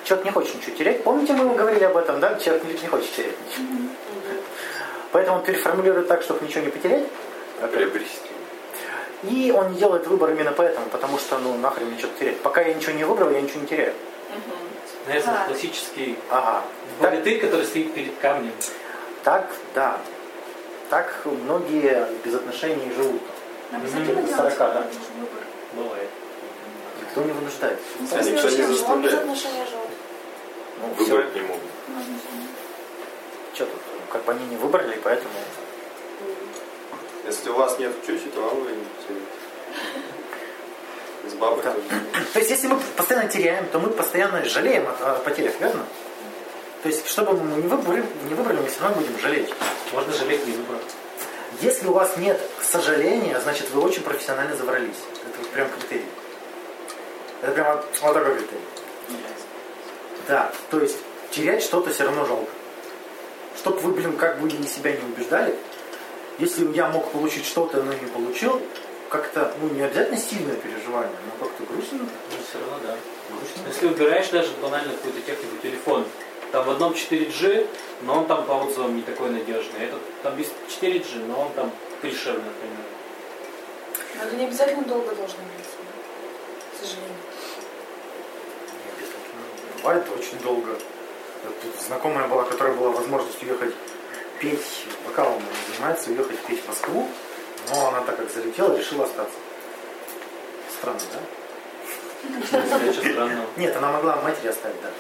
[0.07, 1.03] Человек не хочет ничего терять.
[1.03, 2.39] Помните, мы говорили об этом, да?
[2.39, 3.67] Человек не, не хочет терять ничего.
[5.11, 7.07] Поэтому он переформулирует так, чтобы ничего не потерять.
[7.73, 8.31] Приобрести.
[9.25, 12.39] И он не делает выбор именно поэтому, потому что, ну, нахрен мне что-то терять.
[12.41, 13.95] Пока я ничего не выбрал, я ничего не теряю.
[15.07, 15.45] Знаете, Да.
[15.49, 16.63] классический Ага.
[17.01, 18.53] Так, богатырь, который стоит перед камнем.
[19.25, 19.99] так, да.
[20.89, 23.23] Так многие без отношений живут.
[23.73, 24.87] Обязательно делать 40, да.
[25.73, 26.09] Бывает.
[27.01, 27.79] Никто не вынуждает.
[28.13, 29.27] А никто не заставляет.
[30.81, 31.15] Ну, все.
[31.15, 31.63] Выбрать не могут.
[33.55, 33.81] Что тут?
[34.13, 35.31] Как бы они не выбрали, поэтому...
[37.27, 39.27] Если у вас нет чучи, то вам вы не потеряете.
[41.29, 41.73] С бабой Да.
[41.73, 41.87] тоже.
[42.33, 45.85] То есть, если мы постоянно теряем, то мы постоянно жалеем о, о потерях, верно?
[46.83, 49.53] То есть, что бы мы не выбрали, не выбрали, мы все равно будем жалеть.
[49.93, 50.83] Можно жалеть не выбрать.
[51.63, 54.99] Если у вас нет сожаления, значит, вы очень профессионально заврались.
[55.27, 56.05] Это вот прям критерий.
[57.43, 58.61] Это прям вот, вот такой критерий.
[60.29, 60.97] Да, то есть,
[61.31, 62.51] терять что-то все равно жалко.
[63.57, 65.55] Чтоб вы, блин, как бы и себя не убеждали,
[66.39, 68.61] если я мог получить что-то, но не получил,
[69.09, 72.01] как-то, ну, не обязательно сильное переживание, но как-то грустно.
[72.01, 72.97] Но все равно да.
[73.31, 73.69] грустно.
[73.69, 76.05] Если выбираешь даже банально какую-то технику телефон,
[76.53, 77.67] там в одном 4G,
[78.03, 79.85] но он там по отзывам не такой надежный.
[79.85, 80.47] Этот там без
[80.81, 81.71] 4G, но он там
[82.03, 82.85] дешевле, например.
[84.17, 85.67] Но это не обязательно долго должно быть.
[86.73, 87.26] К сожалению.
[89.79, 90.77] Бывает очень долго.
[91.63, 93.75] Тут знакомая была, которая была возможность уехать
[94.41, 97.09] петь, вокалом она занимается, уехать петь в Москву,
[97.71, 99.37] но она так как залетела, решила остаться.
[100.79, 101.21] Странно, да?
[103.57, 104.91] Нет, она могла матери оставить, да.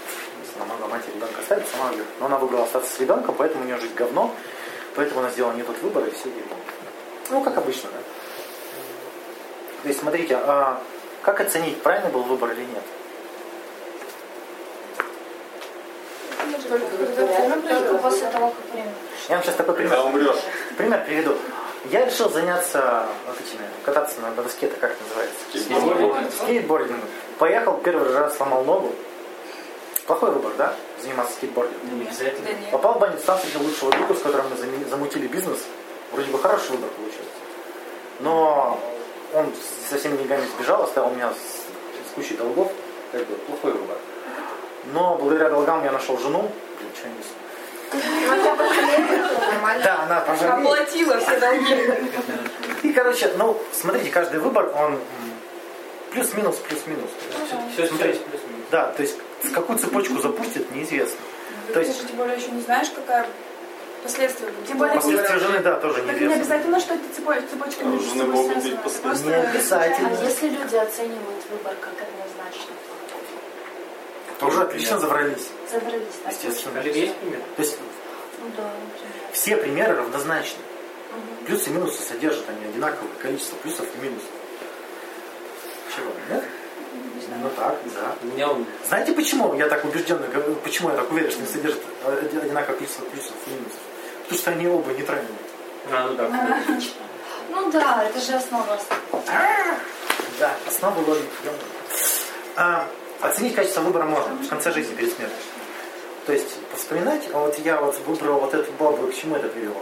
[0.57, 2.07] Она могла матери ребенка оставить, сама уехала.
[2.21, 4.35] Но она выбрала остаться с ребенком, поэтому у нее жизнь говно,
[4.95, 6.57] поэтому она сделала не тот выбор и все дерьмо.
[7.31, 7.99] Ну, как обычно, да?
[9.83, 10.81] То есть, смотрите, а
[11.23, 12.83] как оценить, правильный был выбор или нет?
[16.68, 18.92] Только после того, как время.
[19.29, 19.90] Я вам сейчас такой пример.
[19.90, 20.42] Когда умрешь.
[20.76, 21.37] Пример приведу.
[21.90, 25.37] Я решил заняться вот этими, кататься на доске, это как называется?
[25.50, 26.33] Скейтбординг.
[26.33, 27.09] Скейтбордингом.
[27.38, 28.92] Поехал, первый раз сломал ногу.
[30.07, 30.74] Плохой выбор, да?
[31.00, 32.00] Заниматься скейтбордингом.
[32.00, 32.48] Не обязательно.
[32.72, 35.61] Попал в больницу, там встретил лучшего друга, с которым мы замутили бизнес.
[36.12, 37.31] Вроде бы хороший выбор получился.
[38.20, 38.81] Но
[39.33, 39.52] он
[39.88, 42.72] со всеми деньгами сбежал, оставил меня с, с кучей долгов.
[43.12, 43.96] Как бы плохой выбор.
[44.92, 46.51] Но благодаря долгам я нашел жену.
[46.79, 48.57] Блин, что?
[49.83, 50.59] Да, она пожалела.
[50.59, 51.77] Оплатила все долги.
[52.83, 54.99] И, короче, ну, смотрите, каждый выбор, он
[56.12, 57.11] плюс-минус, плюс-минус.
[57.72, 58.12] Все Смотри.
[58.12, 58.66] сейчас плюс-минус.
[58.70, 59.16] Да, то есть
[59.55, 61.18] какую цепочку запустит, неизвестно.
[61.68, 63.27] То Ты есть же тем более еще не знаешь, какая
[64.03, 64.49] последствия.
[64.66, 66.35] Тем более, последствия жены, да, тоже Так не неизвестно.
[66.37, 68.75] обязательно, что это цепочка, цепочка А у между собой могут быть связана.
[68.75, 69.03] Это последствия.
[69.03, 70.09] просто Не обязательно.
[70.09, 72.72] А если люди оценивают выбор как однозначно?
[74.38, 76.33] Тоже отлично заврались, Забрались, так?
[76.33, 76.81] естественно.
[76.81, 77.40] Олег, есть пример?
[77.57, 77.79] То есть
[78.40, 78.70] Ну да,
[79.33, 80.59] все примеры равнозначны.
[81.46, 84.29] Плюсы и минусы содержат они одинаковое количество плюсов и минусов.
[85.94, 86.11] Чего?
[86.31, 86.44] Нет?
[87.42, 88.14] Ну так, да.
[88.22, 91.49] У меня он Знаете, почему я так убежденно говорю, почему я так уверен, что они
[91.49, 93.79] содержат оди- одинаковое количество плюсов и минусов?
[94.22, 95.29] Потому что они оба нейтральные.
[95.92, 96.61] А, ну да.
[97.51, 98.79] Ну да, это же основа.
[100.38, 101.29] Да, основа логики.
[102.57, 102.87] А,
[103.20, 105.37] оценить качество выбора можно в конце жизни, перед смертью.
[106.26, 109.48] То есть вспоминать, а вот я вот выбрал вот эту бабу, и к чему это
[109.48, 109.81] привело?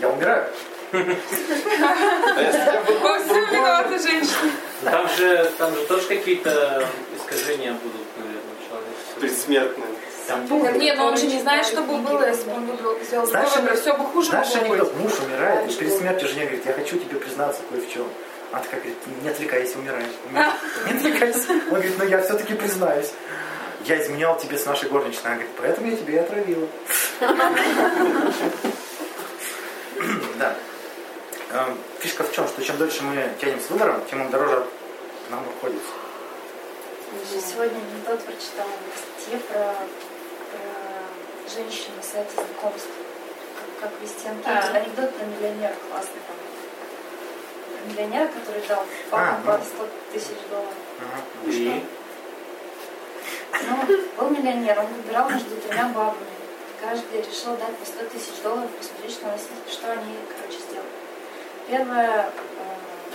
[0.00, 0.48] Я умираю.
[0.92, 1.06] Если
[2.60, 4.52] тебя бы Во всем виновата женщина.
[4.82, 6.86] Ну, Там же, там же тоже какие-то
[7.16, 9.20] искажения будут, наверное, человека.
[9.20, 9.86] предсмертные.
[10.80, 13.56] Нет, но он же не знает, что бы было, если бы он выбрал, сделал Знаешь,
[13.56, 13.76] выбор.
[13.76, 17.18] Все бы хуже Знаешь, анекдот, муж умирает, и перед смертью жене говорит, я хочу тебе
[17.18, 18.08] признаться кое в чем.
[18.52, 20.06] Она такая говорит, не отвлекайся, умирай.
[20.86, 21.50] Не отвлекайся.
[21.50, 23.12] Он говорит, ну я все-таки признаюсь.
[23.84, 25.24] Я изменял тебе с нашей горничной.
[25.24, 26.68] Она говорит, поэтому я тебя и отравила.
[30.38, 30.54] Да.
[31.52, 34.66] Эм, Фишка в чем, что чем дольше мы тянем с выбором, тем он дороже
[35.30, 35.88] нам обходится.
[37.32, 39.74] Я Сегодня анекдот прочитала в статье про,
[40.50, 42.90] про женщин на сайте знакомств.
[43.80, 44.50] Как, как вести анкету.
[44.50, 44.76] А.
[44.76, 46.45] Анекдот про миллионера классный там.
[47.86, 49.52] Миллионера, который дал А, папу ну.
[49.52, 50.74] по 100 тысяч долларов.
[51.00, 51.50] Ага.
[51.50, 51.84] И
[53.68, 53.86] Ну,
[54.18, 56.26] был миллионер, он выбирал между тремя бабами.
[56.80, 60.92] Каждый решил дать по 100 тысяч долларов, посмотреть, что, они, с- что они, короче, сделают.
[61.68, 62.62] Первая, э,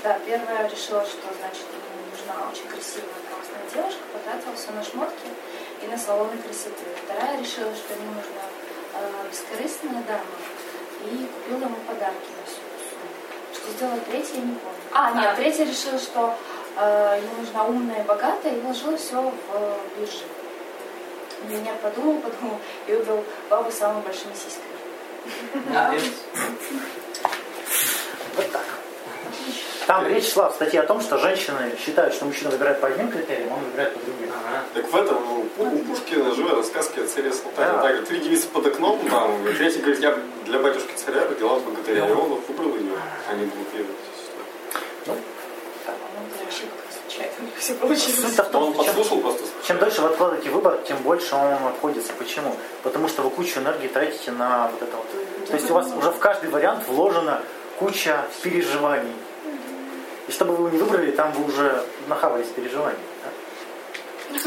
[0.04, 5.30] да, первая решила, что, значит, ему нужна очень красивая классная девушка, потратила все на шмотки
[5.84, 6.84] и на салоны красоты.
[7.06, 8.44] Вторая решила, что ему нужна
[8.96, 10.36] э, бескорыстная дама
[11.06, 13.10] и купила ему подарки на всю эту сумму.
[13.62, 14.78] Что сделала третья, я не помню.
[14.94, 15.36] А, нет, А.
[15.36, 16.36] третья решила, что
[16.78, 20.24] э, ему нужна умная и богатая, и вложила все в э, биржи.
[21.44, 24.72] Миллионер подумал, подумал и выбрал бабу с самыми большими сиськами.
[28.34, 28.81] Вот так.
[29.92, 33.12] Там речь шла в статье о том, что женщины считают, что мужчина выбирает по одним
[33.12, 34.30] критериям, он выбирает по другим.
[34.30, 34.64] Ага.
[34.74, 37.74] Так в этом, ну, у Пушкина этом сказке о царе Салтане.
[37.74, 37.82] Да.
[37.82, 42.08] Так три девицы под окном, там, третий говорит, я для батюшки царя родила богатыря.
[42.08, 42.94] И он выбрал ее,
[43.30, 43.52] а не.
[45.08, 45.18] Ну,
[47.42, 48.22] них все получилось.
[48.22, 49.44] Суть-то в Но он том, чем, просто.
[49.68, 52.14] чем дольше вы откладываете выбор, тем больше он вам обходится.
[52.14, 52.56] Почему?
[52.84, 55.48] Потому что вы кучу энергии тратите на вот это вот.
[55.48, 57.42] То есть у вас уже в каждый вариант вложена
[57.78, 59.14] куча переживаний.
[60.32, 62.98] И чтобы вы его не выбрали, там вы уже нахавались переживаний.
[63.26, 64.40] да?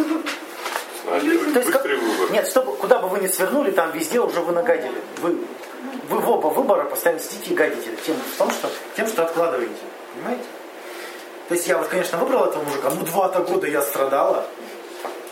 [1.05, 2.31] То есть как- выбор.
[2.33, 5.03] Нет, чтобы, куда бы вы ни свернули, там везде уже вы нагадили.
[5.21, 5.37] Вы,
[6.09, 9.75] вы в оба выбора постоянно сидите и гадите тем, в том, что, тем, что откладываете.
[10.15, 10.45] Понимаете?
[11.49, 14.47] То есть я вот, конечно, выбрал этого мужика, ну два-то года я страдала.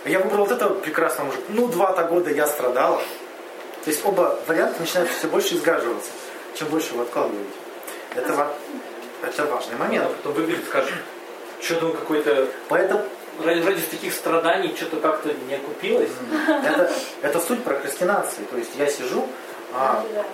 [0.05, 2.99] Я выбрал вот этого прекрасного мужика, ну два-то года я страдала.
[3.85, 6.11] То есть оба варианта начинают все больше изгаживаться,
[6.57, 7.49] чем больше вы откладываете.
[8.15, 8.53] Это, ва-
[9.23, 10.17] это важный А момент.
[10.17, 10.93] потом выглядит, скажет,
[11.61, 13.03] что-то он какой-то Поэтому
[13.45, 16.11] ради, ради таких страданий что-то как-то не окупилось.
[16.49, 18.43] это, это суть прокрастинации.
[18.51, 19.27] То есть я сижу,
[19.75, 20.25] а, Да.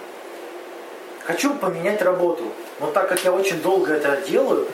[1.28, 2.44] Хочу поменять работу.
[2.80, 4.66] Но так как я очень долго это делаю,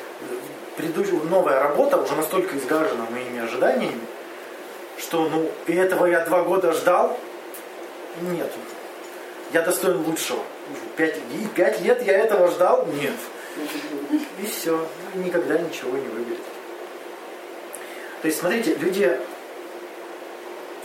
[0.76, 4.00] предыдущая новая работа уже настолько изгажена моими ожиданиями,
[4.96, 7.18] что ну и этого я два года ждал.
[8.20, 8.52] Нет.
[9.52, 10.38] Я достоин лучшего.
[10.96, 12.86] Пять, и пять лет я этого ждал?
[12.86, 13.14] Нет.
[14.40, 14.86] И все.
[15.14, 16.42] Никогда ничего не выберет.
[18.22, 19.20] То есть, смотрите, люди,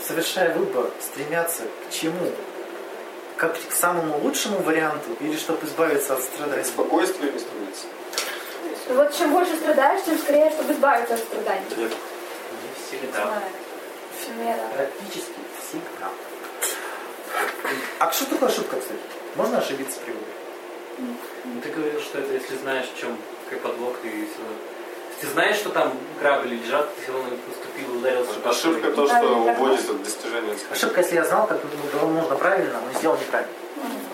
[0.05, 2.31] совершая выбор, стремятся к чему?
[3.37, 6.63] Как к самому лучшему варианту или чтобы избавиться от страданий?
[6.65, 7.87] Спокойствие не становится.
[8.89, 11.65] Вот чем больше страдаешь, тем скорее, чтобы избавиться от страданий.
[11.77, 11.91] Нет.
[11.91, 13.41] Не всегда.
[14.25, 14.67] Примерно.
[14.75, 16.09] Практически всегда.
[17.99, 18.99] А что такое ошибка, кстати?
[19.35, 21.15] Можно ошибиться при выборе?
[21.45, 23.17] Ну, Ты говорил, что это если знаешь, в чем
[23.49, 24.57] какой подвох, ты все равно-
[25.21, 28.31] ты знаешь, что там грабли лежат, ты все равно не поступил, ударился.
[28.31, 30.71] чтобы Ошибка то, что уводит от достижения цели.
[30.71, 31.59] Ошибка, если я знал, как
[32.01, 33.51] ну, нужно правильно, но сделал неправильно.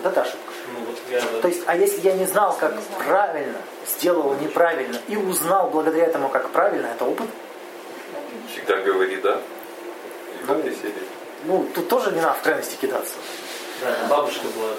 [0.02, 0.52] Вот это ошибка.
[0.72, 1.20] Ну вот я...
[1.40, 3.00] То есть, а если я не знал, как Не знал.
[3.06, 7.28] правильно, сделал неправильно и узнал благодаря этому, как правильно, это опыт.
[8.52, 9.40] Всегда говори да.
[10.42, 11.02] И серии.
[11.44, 13.14] Ну, тут тоже не надо в крайности кидаться.
[13.80, 14.70] Да, бабушка была.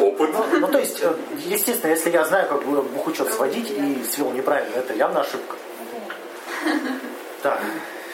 [0.00, 0.30] Опыт.
[0.60, 1.12] Ну, то есть, э,
[1.46, 5.56] естественно, если я знаю, как бы бухучет сводить и свел неправильно, это явно ошибка.
[7.42, 7.60] Так,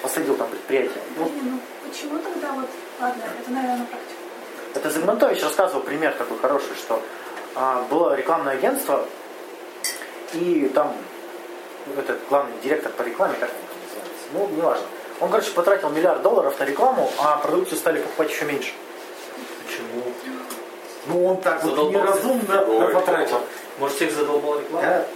[0.03, 1.03] посадил там предприятие.
[1.17, 2.69] Ну, ну почему тогда вот...
[3.01, 4.21] Ладно, это, наверное, на практику.
[4.75, 7.01] Это Загмантович рассказывал пример такой хороший, что
[7.55, 9.07] а, было рекламное агентство,
[10.33, 10.95] и там
[11.87, 14.87] ну, этот главный директор по рекламе, как он там называется, ну, неважно.
[15.21, 18.73] Он, короче, потратил миллиард долларов на рекламу, а продукцию стали покупать еще меньше.
[21.07, 21.99] Ну, он так вот Задолбался.
[21.99, 23.41] неразумно Ой, потратил.
[23.79, 24.83] Может, всех задолбала реклама?
[24.87, 25.07] Да,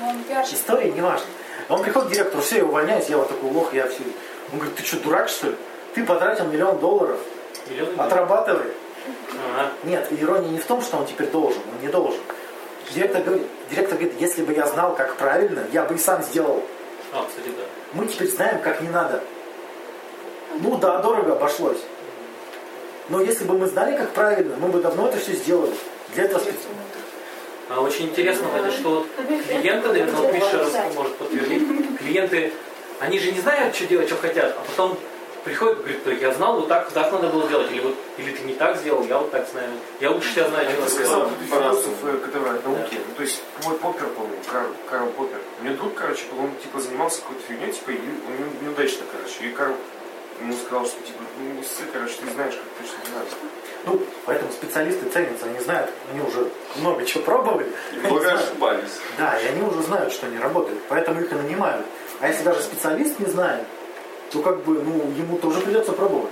[0.00, 1.26] Ну, история не важна.
[1.68, 4.02] Он приходит к директору, все, я увольняюсь, я вот такой лох, я все.
[4.52, 5.56] Он говорит, ты что, дурак, что ли?
[5.94, 7.18] Ты потратил миллион долларов,
[7.68, 7.94] Миллионы?
[7.96, 8.72] отрабатывай.
[9.56, 9.70] Ага.
[9.84, 12.20] Нет, ирония не в том, что он теперь должен, он не должен.
[12.94, 16.62] Директор говорит, директор говорит, если бы я знал, как правильно, я бы и сам сделал.
[17.12, 17.62] А, кстати, да.
[17.92, 19.22] Мы теперь знаем, как не надо.
[20.58, 21.78] Ну да, дорого обошлось.
[23.10, 25.74] Но если бы мы знали, как правильно, мы бы давно это все сделали.
[26.14, 26.42] Для этого
[27.68, 29.06] А очень интересно, Ваня, что вот
[29.48, 32.52] клиенты, наверное, вот Миша может подтвердить, клиенты,
[33.00, 34.96] они же не знают, что делать, что хотят, а потом
[35.44, 38.42] приходит, говорит, «Так я знал, вот так, так надо было делать, или вот, или ты
[38.44, 39.70] не так сделал, я вот так знаю,
[40.00, 43.74] я лучше тебя знаю, ты сказал, вот философ, который от науки, ну, то есть мой
[43.76, 45.38] Поппер, по-моему, Карл, Карл Поппер.
[45.60, 49.04] У него друг, короче, был, он типа занимался какой-то фигней, типа, и он не- неудачно,
[49.10, 49.48] короче.
[49.48, 49.74] И Карл
[50.40, 53.30] ему сказал, что типа, ну не ссы, короче, ты знаешь, как точно не надо.
[53.86, 57.66] Ну, поэтому специалисты ценятся, они знают, они уже много чего пробовали.
[57.92, 59.00] И много ошибались.
[59.16, 61.86] Да, и они уже знают, что они работают, поэтому их и нанимают.
[62.20, 63.66] А если даже специалист не знает,
[64.30, 66.30] то как бы, ну, ему тоже придется пробовать.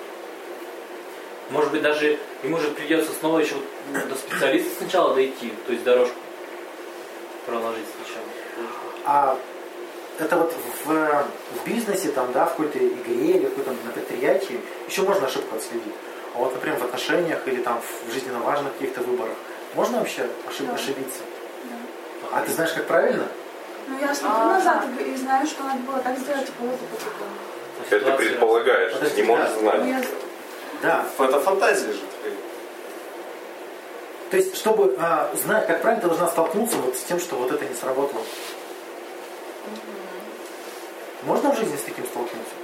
[1.51, 3.55] Может быть, даже ему же придется снова еще
[3.92, 6.14] до специалиста сначала дойти, то есть дорожку
[7.47, 8.27] проложить сначала.
[9.07, 9.38] А
[10.18, 10.52] это вот
[10.85, 15.26] в, в бизнесе, там, да, в какой-то игре или в каком-то на предприятии еще можно
[15.26, 15.94] ошибку отследить.
[16.35, 19.35] А вот, например, в отношениях или там в жизненно важных каких-то выборах
[19.74, 20.74] можно вообще ошиб- Да.
[20.74, 21.20] ошибиться?
[22.33, 23.26] А ты знаешь, как правильно?
[23.88, 25.02] Ну, я смотрю А, назад да.
[25.02, 27.31] и и знаю, что надо было так сделать, вот и по-другому.
[27.90, 29.59] Это ты предполагаешь, ты Подожди, не можешь да.
[29.61, 29.87] Знать.
[29.88, 30.02] я-
[30.83, 31.24] Да.
[31.24, 32.00] Это фантазия же.
[34.31, 37.50] То есть, чтобы а, знать, как правильно, ты должна столкнуться вот с тем, что вот
[37.50, 38.22] это не сработало.
[41.22, 42.54] Можно в жизни с таким столкнуться?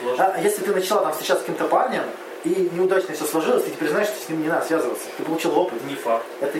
[0.00, 0.32] Сложно.
[0.34, 2.04] А если ты начала там встречаться с каким-то парнем,
[2.44, 5.06] и неудачно все сложилось, ты теперь знаешь, что с ним не надо связываться.
[5.16, 5.82] Ты получил опыт.
[5.84, 6.24] Не факт.
[6.40, 6.58] Это...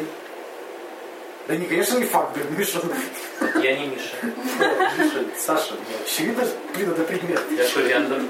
[1.47, 2.81] Да не, конечно, не факт, блин, Миша.
[3.63, 4.15] Я не Миша.
[4.99, 7.41] Миша, Саша, очевидно, блин, это пример.
[7.57, 8.23] Я Шурьяндер.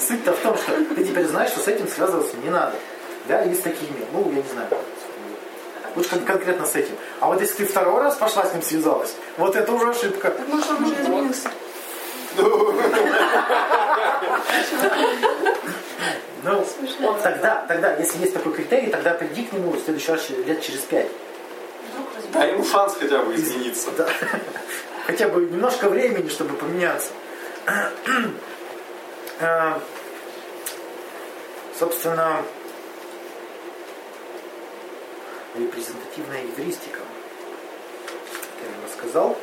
[0.00, 2.74] Суть-то в том, что ты теперь знаешь, что с этим связываться не надо.
[3.28, 4.04] Да, или с такими.
[4.12, 4.68] Ну, я не знаю.
[5.96, 6.94] Лучше кон- конкретно с этим.
[7.20, 10.30] А вот если ты второй раз пошла с ним связалась, вот это уже ошибка.
[10.30, 11.50] Так может он уже изменился.
[16.42, 16.66] Ну,
[17.22, 20.80] тогда, тогда, если есть такой критерий, тогда приди к нему в следующий раз лет через
[20.80, 21.08] пять.
[22.32, 23.90] Дай ему шанс хотя бы измениться.
[23.96, 24.08] Да.
[25.06, 27.10] Хотя бы немножко времени, чтобы поменяться.
[29.40, 29.74] Э,
[31.78, 32.42] Собственно,
[35.54, 37.00] репрезентативная евристика.
[38.62, 39.38] Я вам рассказал.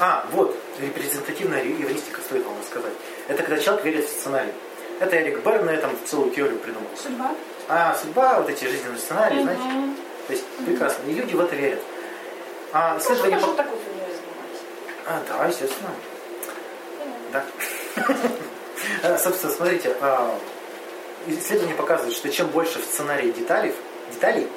[0.00, 2.92] А, вот, репрезентативная евристика, стоит вам рассказать.
[3.26, 4.52] Это когда человек верит в сценарий.
[5.00, 6.88] Это Эрик Берн на этом целую теорию придумал.
[7.00, 7.34] Судьба.
[7.68, 9.62] А судьба, вот эти жизненные сценарии, знаете.
[10.26, 11.08] То есть прекрасно.
[11.08, 11.80] И люди в это верят.
[12.72, 14.60] А, Слушай, исследование тоже по- фигней занимаюсь.
[15.06, 15.90] А, да, естественно.
[17.32, 17.44] Да.
[19.02, 20.38] А, Собственно, смотрите, а,
[21.30, 23.74] исследования показывают, что чем больше в сценарии деталей,
[24.12, 24.48] деталей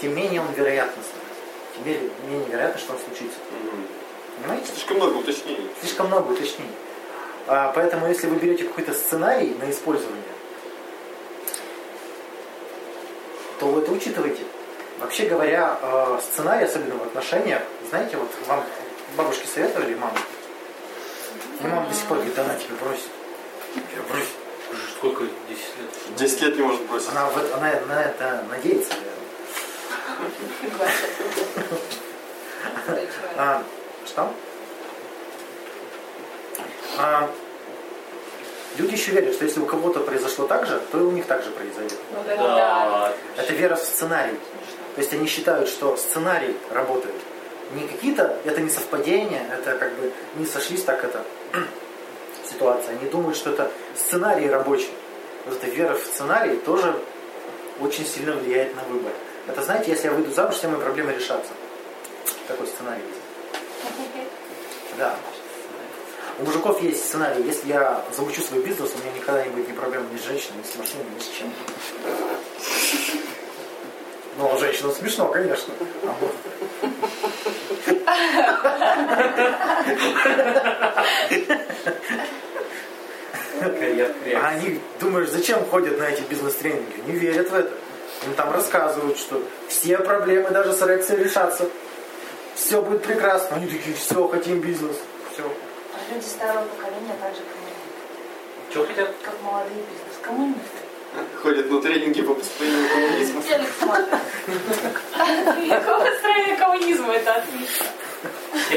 [0.00, 1.20] тем менее он вероятностный.
[1.74, 3.38] Тем менее, менее вероятно, что он случится.
[3.50, 3.86] Мгм.
[4.40, 4.66] Понимаете?
[4.72, 5.70] Слишком много уточнений.
[5.80, 6.72] Слишком много уточнений.
[7.46, 10.22] А, поэтому, если вы берете какой-то сценарий на использование,
[13.58, 14.42] то вы это учитываете.
[14.98, 18.64] Вообще говоря, э, сценарий, особенно в отношениях, знаете, вот вам
[19.16, 20.16] бабушки советовали, мама?
[21.62, 23.08] И мама до сих пор говорит, да она тебя бросит.
[23.74, 24.49] Тебя бросит.
[25.00, 25.24] Сколько?
[25.24, 26.18] 10 лет?
[26.18, 27.08] 10 лет не может бросить.
[27.08, 29.16] Она, в это- она на это надеется, наверное.
[33.38, 33.62] А,
[34.04, 34.30] что?
[36.98, 37.30] А,
[38.76, 41.42] люди еще верят, что если у кого-то произошло так же, то и у них так
[41.44, 41.98] же произойдет.
[42.12, 42.22] Ну.
[42.36, 43.14] Да.
[43.38, 44.38] Это вера в сценарий.
[44.96, 47.14] То есть они считают, что сценарий работает.
[47.72, 51.24] Не какие-то, это не совпадение, это как бы не сошлись так это
[52.52, 52.96] ситуация.
[52.98, 54.90] Они думают, что это сценарий рабочий.
[55.46, 56.94] Вот эта вера в сценарий тоже
[57.80, 59.12] очень сильно влияет на выбор.
[59.46, 61.52] Это знаете, если я выйду замуж, все мои проблемы решатся.
[62.46, 63.20] Такой сценарий есть.
[64.98, 65.16] Да.
[66.38, 67.42] У мужиков есть сценарий.
[67.44, 70.58] Если я замучу свой бизнес, у меня никогда не будет ни проблем ни с женщиной,
[70.58, 71.52] ни с машиной, ни с чем.
[74.36, 75.72] Ну, а женщинам смешно, конечно.
[76.06, 76.14] А
[84.36, 87.02] А они, думаешь, зачем ходят на эти бизнес-тренинги?
[87.06, 87.70] Не верят в это.
[88.26, 91.68] Им там рассказывают, что все проблемы даже с эрекцией решатся.
[92.54, 93.56] Все будет прекрасно.
[93.56, 94.96] Они такие, все, хотим бизнес.
[95.32, 95.42] Все.
[95.94, 98.70] А люди старого поколения также коммунисты.
[98.70, 99.14] Что хотят?
[99.22, 100.18] Как молодые бизнес.
[100.22, 100.79] Коммунисты.
[101.42, 103.42] Ходят на тренинги по построению коммунизма.
[103.78, 104.08] Смотрят.
[105.68, 107.14] Какое построение коммунизма?
[107.14, 107.86] Это отлично.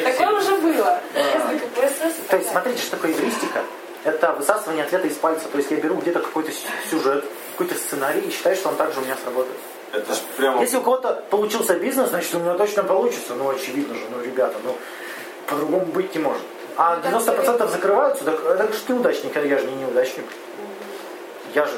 [0.04, 1.00] Такое уже было.
[2.30, 3.62] То есть, смотрите, что такое эвристика.
[4.04, 5.48] Это высасывание ответа из пальца.
[5.52, 6.52] То есть я беру где-то какой-то
[6.90, 9.58] сюжет, какой-то сценарий и считаю, что он также у меня сработает.
[9.94, 10.62] Это ж прямо...
[10.62, 13.36] Если у кого-то получился бизнес, значит у меня точно получится.
[13.36, 14.76] Ну, очевидно же, ну, ребята, ну,
[15.48, 16.42] по-другому быть не может.
[16.76, 20.26] А 90% закрываются, так это же ты неудачник, а я же не неудачник.
[21.54, 21.74] Я же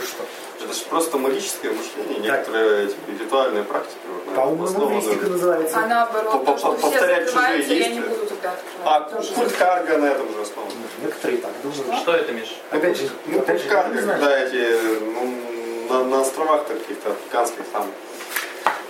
[0.00, 0.24] Вы что?
[0.64, 3.98] Это же просто магическое мышление, некоторые эти ритуальные практики.
[4.34, 5.76] По-моему, мистика называется.
[5.78, 8.00] А наоборот, то, что Повторять чужие я не действия.
[8.02, 10.70] буду тогда А культ карга на этом же основан.
[11.02, 12.02] Некоторые так думают.
[12.02, 12.56] Что это, Миш?
[12.70, 17.64] Опять же, Ну, опять культ же, карга, когда эти, ну, на, на островах каких-то африканских
[17.72, 17.86] там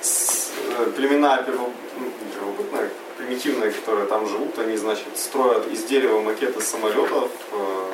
[0.01, 6.21] с- э, племена перво, ну, первобытные, примитивные, которые там живут, они, значит, строят из дерева
[6.21, 7.31] макеты самолетов.
[7.53, 7.85] Э,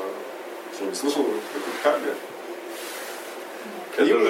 [0.75, 1.39] что, не слышал культ
[1.83, 2.15] карга?
[3.99, 4.24] Им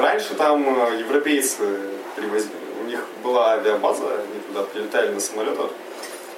[0.00, 1.62] Раньше там э, европейцы
[2.16, 2.50] привозили,
[2.82, 5.70] у них была авиабаза, они туда прилетали на самолетах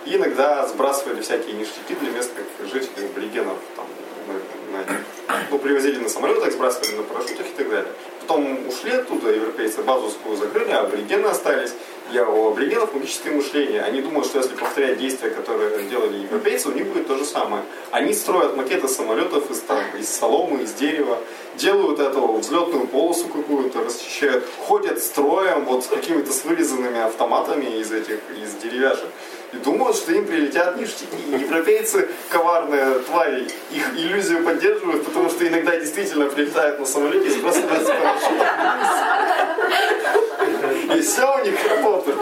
[0.05, 3.57] и иногда сбрасывали всякие ништяки для местных жителей, аборигенов.
[3.77, 3.87] Там,
[4.73, 7.93] на- на- ну, привозили на самолетах, сбрасывали на парашютах и так далее.
[8.33, 11.75] Потом ушли оттуда, европейцы базу свою закрыли, а аборигены остались.
[12.13, 13.83] Я у аборигенов магическое мышление.
[13.83, 17.63] Они думают, что если повторять действия, которые делали европейцы, у них будет то же самое.
[17.91, 21.19] Они строят макеты самолетов из, там, из соломы, из дерева,
[21.57, 27.93] делают эту взлетную полосу какую-то, расчищают, ходят строем вот с какими-то с вырезанными автоматами из
[27.93, 29.09] этих, из деревяшек.
[29.53, 31.17] И думают, что им прилетят ништяки.
[31.29, 37.31] И Европейцы, коварные твари, их иллюзию поддерживают, потому что иногда действительно прилетают на самолете и
[37.31, 38.39] сбрасывают с парашютом.
[40.97, 42.19] И все у них работает.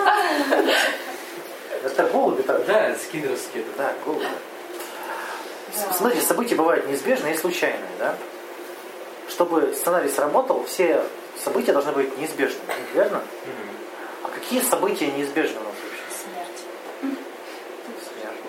[1.85, 2.67] Это голуби так.
[2.67, 3.63] Да, скиннеровские.
[3.63, 3.73] это.
[3.79, 4.27] Да, голуби.
[5.97, 8.17] Смотрите, события бывают неизбежные и случайные, да?
[9.29, 11.03] Чтобы сценарий сработал, все
[11.43, 13.23] события должны быть неизбежными, верно?
[14.25, 15.61] А какие события неизбежны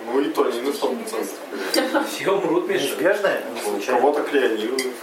[0.06, 2.04] Ну и то не на 100%.
[2.08, 2.84] Все умрут, Миша.
[2.84, 3.42] Неизбежные?
[3.54, 4.00] Не Ну, случайные.
[4.00, 4.94] Кого-то клеонируют,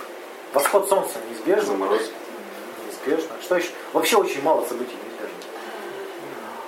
[0.53, 1.65] Восход солнца неизбежно?
[1.65, 2.11] заморозят.
[2.87, 3.35] Неизбежно.
[3.41, 3.69] Что еще?
[3.93, 5.35] Вообще очень мало событий неизбежно.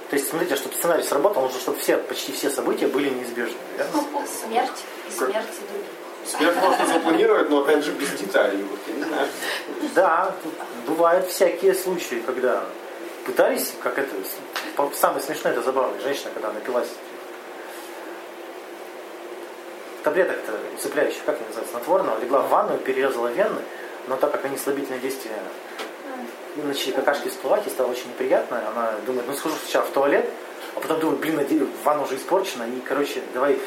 [0.09, 4.03] То есть, смотрите, чтобы сценарий сработал, нужно, чтобы все, почти все события были неизбежны, верно?
[4.45, 4.71] Смерть
[5.07, 5.31] и смерть
[5.69, 5.83] других.
[6.25, 8.63] Смерть можно запланировать, но опять же без деталей.
[8.63, 9.27] Вот, я не знаю.
[9.95, 10.35] Да,
[10.87, 12.63] бывают всякие случаи, когда
[13.25, 14.13] пытались, как это,
[14.95, 16.89] самое смешное, это забавно, женщина, когда напилась
[20.03, 23.61] таблеток-то усыпляющих, как они называются, снотворного, легла в ванную, перерезала вены,
[24.07, 25.35] но так как они слабительное действие,
[26.55, 30.29] и начали какашки всплывать, и стало очень неприятно, она думает, ну схожу сначала в туалет,
[30.75, 33.57] а потом думает, блин, ванна уже испорчена, и, короче, давай,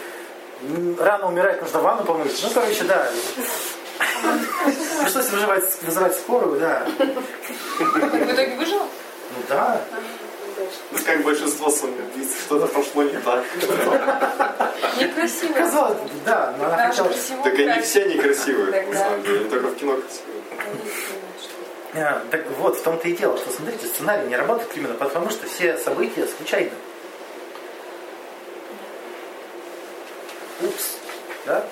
[0.99, 2.41] рано умирать, нужно ванну помыть.
[2.43, 3.09] Ну, короче, да.
[5.03, 6.87] Пришлось вызывать, вызывать скорую, да.
[7.79, 8.83] В итоге выжила?
[8.83, 9.81] Ну да.
[10.95, 13.45] Ну, как большинство самоубийц, что-то пошло не так.
[15.01, 15.53] Некрасиво.
[15.53, 17.11] Казалось бы, да, но она хотела...
[17.43, 20.35] Так они все некрасивые, на самом деле, только в кино красивые.
[21.97, 25.47] А, так вот, в том-то и дело, что, смотрите, сценарий не работает именно потому, что
[25.47, 26.73] все события случайны.
[30.61, 30.97] Упс.
[31.47, 31.65] Да?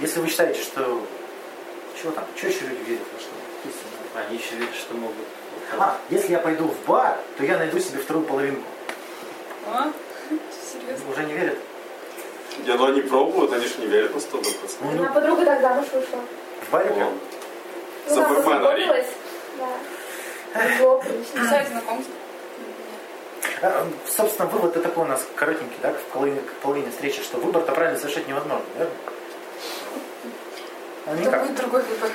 [0.00, 1.06] Если вы считаете, что...
[2.00, 2.24] Чего там?
[2.36, 3.04] Что еще люди верят?
[3.12, 3.30] во что?
[4.26, 5.26] Они еще верят, что могут.
[5.78, 8.62] А, если я пойду в бар, то я найду себе вторую половинку.
[9.66, 9.90] А?
[10.72, 11.10] Серьезно?
[11.10, 11.58] Уже не верят?
[12.66, 14.70] Я, ну они пробуют, они же не верят на 100%.
[14.82, 16.18] Ну, У меня подруга так замуж вышла.
[16.66, 17.18] в баре прям?
[18.08, 19.04] Ну, За она бармена.
[19.58, 21.48] Да.
[21.48, 22.10] Сайт знакомств.
[23.62, 27.72] А, Собственно, вывод такой у нас коротенький, да, в половине, к половине встречи, что выбор-то
[27.72, 28.92] правильно совершить невозможно, верно?
[31.06, 31.42] Ну, Это никак.
[31.42, 32.10] будет другой выбор.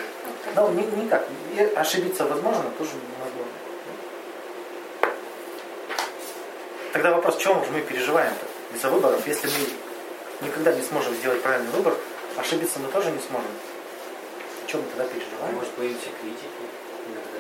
[0.56, 1.28] Ну, ни- никак.
[1.56, 3.52] И ошибиться возможно, тоже невозможно.
[6.98, 11.70] Тогда вопрос, чего же мы переживаем-то из-за выборов, если мы никогда не сможем сделать правильный
[11.70, 11.94] выбор,
[12.38, 13.52] ошибиться мы тоже не сможем.
[14.66, 15.56] Чем мы тогда переживаем?
[15.58, 16.48] Может, боимся критики
[17.06, 17.38] иногда.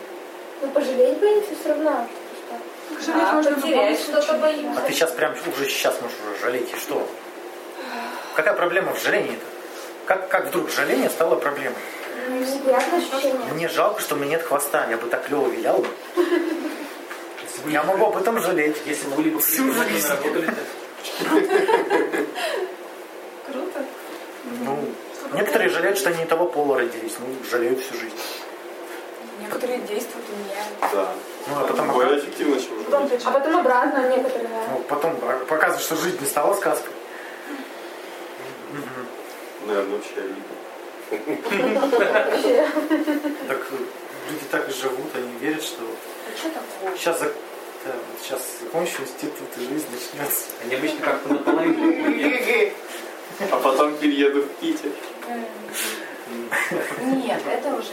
[0.61, 2.07] Ну, пожалеть боимся все равно.
[3.01, 4.79] что Жалеть А, можно в потерять что-то боимся.
[4.79, 7.09] А ты сейчас прям уже сейчас можешь уже жалеть, и что?
[8.35, 9.45] Какая проблема в жалении-то?
[10.05, 11.79] Как, как вдруг жаление стало проблемой?
[12.29, 13.53] Ну, неприятное ощущение.
[13.53, 15.87] Мне жалко, что у меня нет хвоста, я бы так клево вилял бы.
[17.67, 18.77] Я могу об этом жалеть.
[18.85, 20.07] Если бы были бы Всю жизнь.
[23.45, 23.85] Круто.
[24.61, 24.79] Ну,
[25.33, 27.15] некоторые жалеют, что они не того пола родились.
[27.19, 28.15] Ну, жалеют всю жизнь.
[29.41, 30.63] Некоторые действуют у меня.
[30.93, 31.13] Да.
[31.47, 32.83] Ну, а потом, Более эффективно, чем.
[32.85, 34.49] Потом- а потом обратно некоторые.
[34.71, 35.15] ну, потом
[35.47, 36.91] показывают, что жизнь не стала сказкой.
[39.65, 40.55] Наверное, вообще обидно.
[43.47, 43.75] Так э,
[44.29, 46.97] люди так и живут, они верят, что А что такое?
[46.97, 47.21] сейчас,
[47.85, 50.45] да, вот сейчас закончу институт и жизнь начнется.
[50.63, 52.71] Они обычно как-то наполовину.
[53.51, 54.89] А потом перееду в Питер.
[57.01, 57.91] Нет, это уже.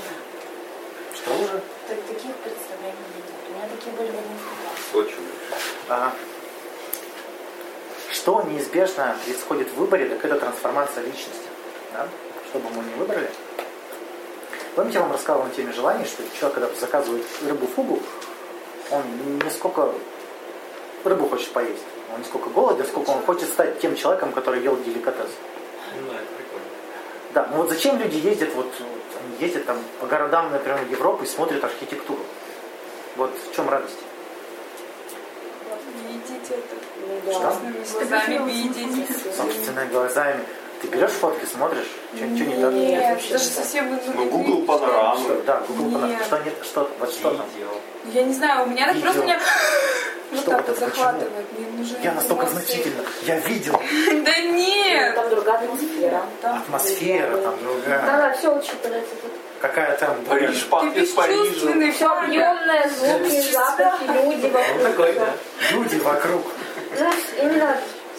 [1.15, 1.61] Что уже?
[1.89, 3.25] Так- Таких представлений нет.
[3.49, 4.93] У меня такие были в классах.
[4.93, 5.15] Сочи.
[5.89, 6.13] А,
[8.11, 11.49] что неизбежно происходит в выборе, так это трансформация личности.
[11.93, 12.09] Да?
[12.49, 13.31] Что бы мы ни выбрали,
[14.75, 18.03] Помните, я вам рассказывал на теме желаний, что человек, когда заказывает рыбу фугу,
[18.91, 19.03] он
[19.39, 19.93] не сколько
[21.05, 21.83] рыбу хочет поесть,
[22.13, 25.31] он не сколько голоден, сколько он хочет стать тем человеком, который ел деликатес.
[25.97, 26.67] Ну да, это прикольно.
[27.35, 31.25] Да, ну вот зачем люди ездят, вот, вот они ездят там по городам, например, Европы
[31.25, 32.23] и смотрят архитектуру?
[33.17, 33.99] Вот в чем радость?
[36.09, 36.77] Видеть это.
[37.07, 37.53] Ну да.
[37.53, 39.37] Собственными глазами видеть.
[39.37, 40.45] Собственными глазами.
[40.83, 42.73] Ты берешь фотки, смотришь, что, не так?
[42.73, 44.25] Нет, это же совсем Ну.
[44.27, 45.21] Google панорамы.
[45.21, 46.25] Что, да, Google Панорама.
[46.25, 47.47] Что, нет, что, вот что там?
[48.13, 49.39] Я не знаю, у меня так просто меня
[50.31, 50.71] вот Что так это?
[50.73, 50.95] вот Почему?
[50.97, 51.47] захватывает.
[51.59, 53.03] Мне нужны Я настолько значительно.
[53.23, 53.73] Я видел
[54.25, 55.15] Да Ну, нет!
[55.15, 56.23] Там другая атмосфера.
[56.43, 58.03] Атмосфера там другая.
[58.07, 59.31] Да-да, все учитывается тут.
[59.61, 60.17] Какая там...
[60.29, 61.45] Париж пахнет Парижем.
[61.45, 64.83] бесчувственный, Все объемное, звуки, запахи, люди вокруг.
[64.83, 65.29] Такой, да.
[65.73, 66.43] Люди вокруг.
[66.99, 67.11] Ну,
[67.43, 67.77] именно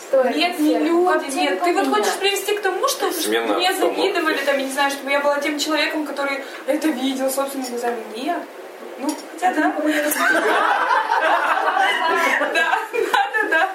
[0.08, 0.36] стоит.
[0.36, 1.62] Нет, не люди, нет.
[1.64, 4.92] Ты вот хочешь привести к тому, что чтобы Смена мне завидовали, там, я не знаю,
[4.92, 8.04] чтобы я была тем человеком, который это видел собственными глазами.
[8.16, 8.38] Нет.
[8.98, 9.74] Ну, хотя да.
[12.54, 12.80] Да, да,
[13.34, 13.70] да, да.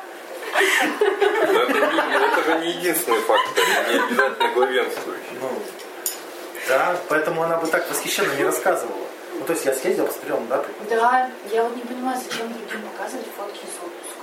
[1.52, 5.38] Но это, же не единственный фактор, не обязательно главенствующий.
[5.40, 5.48] Ну,
[6.68, 9.06] да, поэтому она бы так восхищенно не рассказывала.
[9.38, 10.90] Ну, то есть я съездил, посмотрел, да, прикольно.
[10.90, 14.20] Да, я вот не понимаю, зачем другим показывать фотки из отпуска.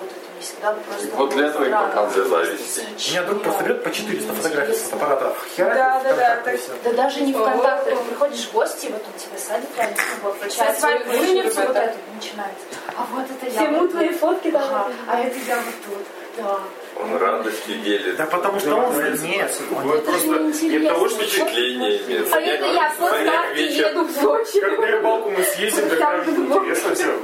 [0.00, 1.08] Вот это мне всегда просто...
[1.16, 2.14] Вот для этого и показывают.
[2.14, 2.82] Для зависти.
[3.08, 5.36] У меня друг просто берет по 400 фотографий с фотоаппарата.
[5.56, 6.60] Хера, Да, да, да, так-.
[6.84, 10.36] Да даже не ВКонтакте, ты приходишь в гости, и вот он тебя садит прямо, вот,
[10.36, 12.64] включает свою вот эту, и начинается.
[12.96, 13.60] А вот это я.
[13.60, 14.92] Всему твои фотки там.
[15.06, 16.06] А это я вот тут.
[16.36, 16.58] Да.
[17.02, 18.16] Он радостью делит.
[18.16, 19.50] Да потому что он нет.
[19.70, 22.32] он Вот же просто нет того, что впечатление имеет.
[22.32, 24.60] А это я с Ластавки еду в Сочи.
[24.60, 27.18] Как на рыбалку мы съездим, тогда интересно все.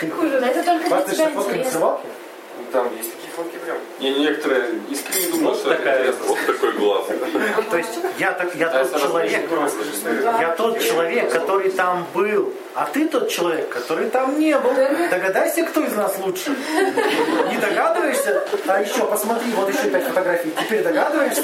[0.00, 0.40] Хуже.
[0.40, 2.00] Но это только для тебя интересно.
[2.72, 3.76] Там есть такие фотки прям.
[3.98, 6.26] Не, некоторые искренне думают, что это такая интересно.
[6.26, 7.04] Вот такой глаз.
[7.70, 9.50] То есть я, так, я Да, тот человек,
[10.40, 14.72] я тот человек, который там был, а ты тот человек, который там не был.
[15.10, 16.50] Догадайся, кто из нас лучше.
[17.50, 18.44] Не догадываешься?
[18.68, 20.52] А еще посмотри, вот еще пять фотографий.
[20.60, 21.42] Теперь догадываешься?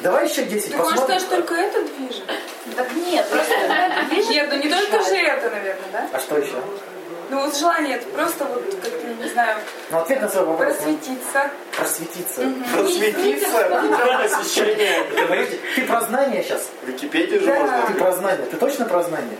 [0.00, 1.20] Давай еще 10 Ты хочешь посмотрим.
[1.20, 2.24] сказать, что только это движет?
[2.76, 3.54] Так нет, просто
[4.32, 6.08] Нет, ну не только же это, наверное, да?
[6.12, 6.54] А что еще?
[7.30, 9.56] Ну вот желание, это просто вот, как-то, не знаю,
[9.90, 10.74] Ну, ответ на свой вопрос.
[10.76, 11.50] просветиться.
[11.76, 12.42] Просветиться.
[12.74, 13.80] Просветиться,
[14.22, 15.04] посещение.
[15.28, 16.68] Подожди, Ты про знания сейчас?
[16.82, 17.84] В Википедии же можно.
[17.86, 18.44] Ты про знания.
[18.50, 19.38] Ты точно про знания?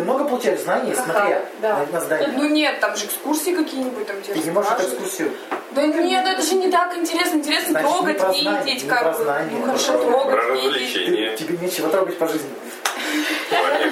[0.00, 1.76] Ты много получаешь знаний, смотря да.
[1.76, 2.30] на, на здание?
[2.34, 5.30] Ну нет, там же экскурсии какие-нибудь там тебе Ты не можешь экскурсию.
[5.72, 7.36] Да нет, это же не так интересно.
[7.36, 9.50] Интересно Значит, не трогать, про знания, видеть, не как про знания.
[9.52, 10.70] Ну хорошо, Про трогать, Про видеть.
[10.70, 11.36] развлечение.
[11.36, 12.48] Тебе нечего трогать по жизни.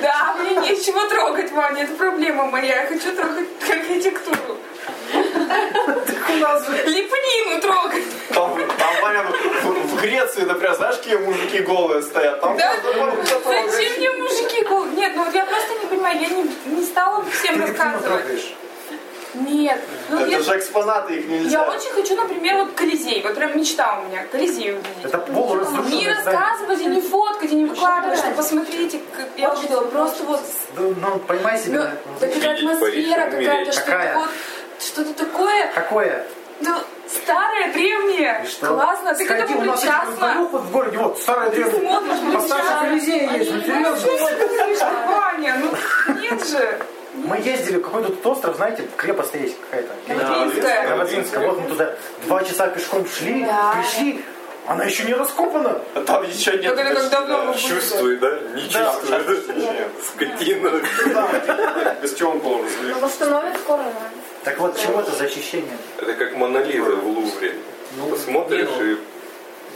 [0.00, 2.84] Да, мне нечего трогать, Ваня, это проблема моя.
[2.84, 4.56] Я хочу трогать архитектуру.
[5.12, 6.72] Так у нас же...
[6.86, 8.04] Лепнину трогать.
[8.30, 9.24] Там, там Ваня,
[10.01, 12.40] Греции, например, знаешь, какие мужики голые стоят?
[12.40, 12.72] Там Да,
[13.70, 17.24] зачем мне мужики гол- Нет, ну вот я просто не понимаю, я не, не стала
[17.30, 18.55] всем рассказывать.
[19.34, 19.78] Нет.
[20.09, 21.62] Ну, я, Это же экспонаты, их нельзя.
[21.64, 23.22] я очень хочу, например, вот Колизей.
[23.22, 24.24] Вот прям мечта у меня.
[24.32, 25.05] Колизей увидеть.
[25.05, 26.14] Это полуразрушенное Не здание.
[26.24, 29.82] рассказывать и не фоткать, и не выкладывать, что посмотрите, как я увидела.
[29.82, 30.40] Просто вот
[30.76, 31.92] Ну, ну, поймай себя.
[32.07, 34.28] ну, так это атмосфера какая-то, что-то вот,
[34.80, 36.26] что-то такое, Какое?
[36.61, 36.74] Ну,
[37.09, 38.66] старое, древнее, И что?
[38.68, 40.48] классно, ты к Сходи, этому у нас причастна.
[40.50, 41.80] вот в городе, вот, старая древняя.
[41.80, 44.90] смотришь, мы Постарше сейчас- Колизея есть, ну серьезно.
[45.09, 46.78] Ваня, ну нет же.
[47.14, 49.92] Мы ездили в какой-то тут остров, знаете, крепость есть какая-то.
[50.06, 50.88] Литвинская.
[50.90, 51.48] Новодвинская.
[51.48, 51.94] Вот мы туда
[52.26, 53.74] два часа пешком шли, Да.
[53.74, 54.24] пришли,
[54.68, 55.80] она еще не раскопана.
[55.94, 56.76] А Там ничего нет.
[56.76, 57.56] Так это как давно были.
[57.56, 58.38] Чувствует, да?
[58.54, 59.42] Не чувствует.
[60.06, 60.70] Скотина.
[62.02, 63.90] Без чего он должен Ну, восстановят скоро, да.
[64.49, 65.76] Так вот, чего это за ощущение?
[66.01, 67.55] Это как Монолиза в Лувре.
[67.99, 68.96] Ну, Смотришь не, ну, и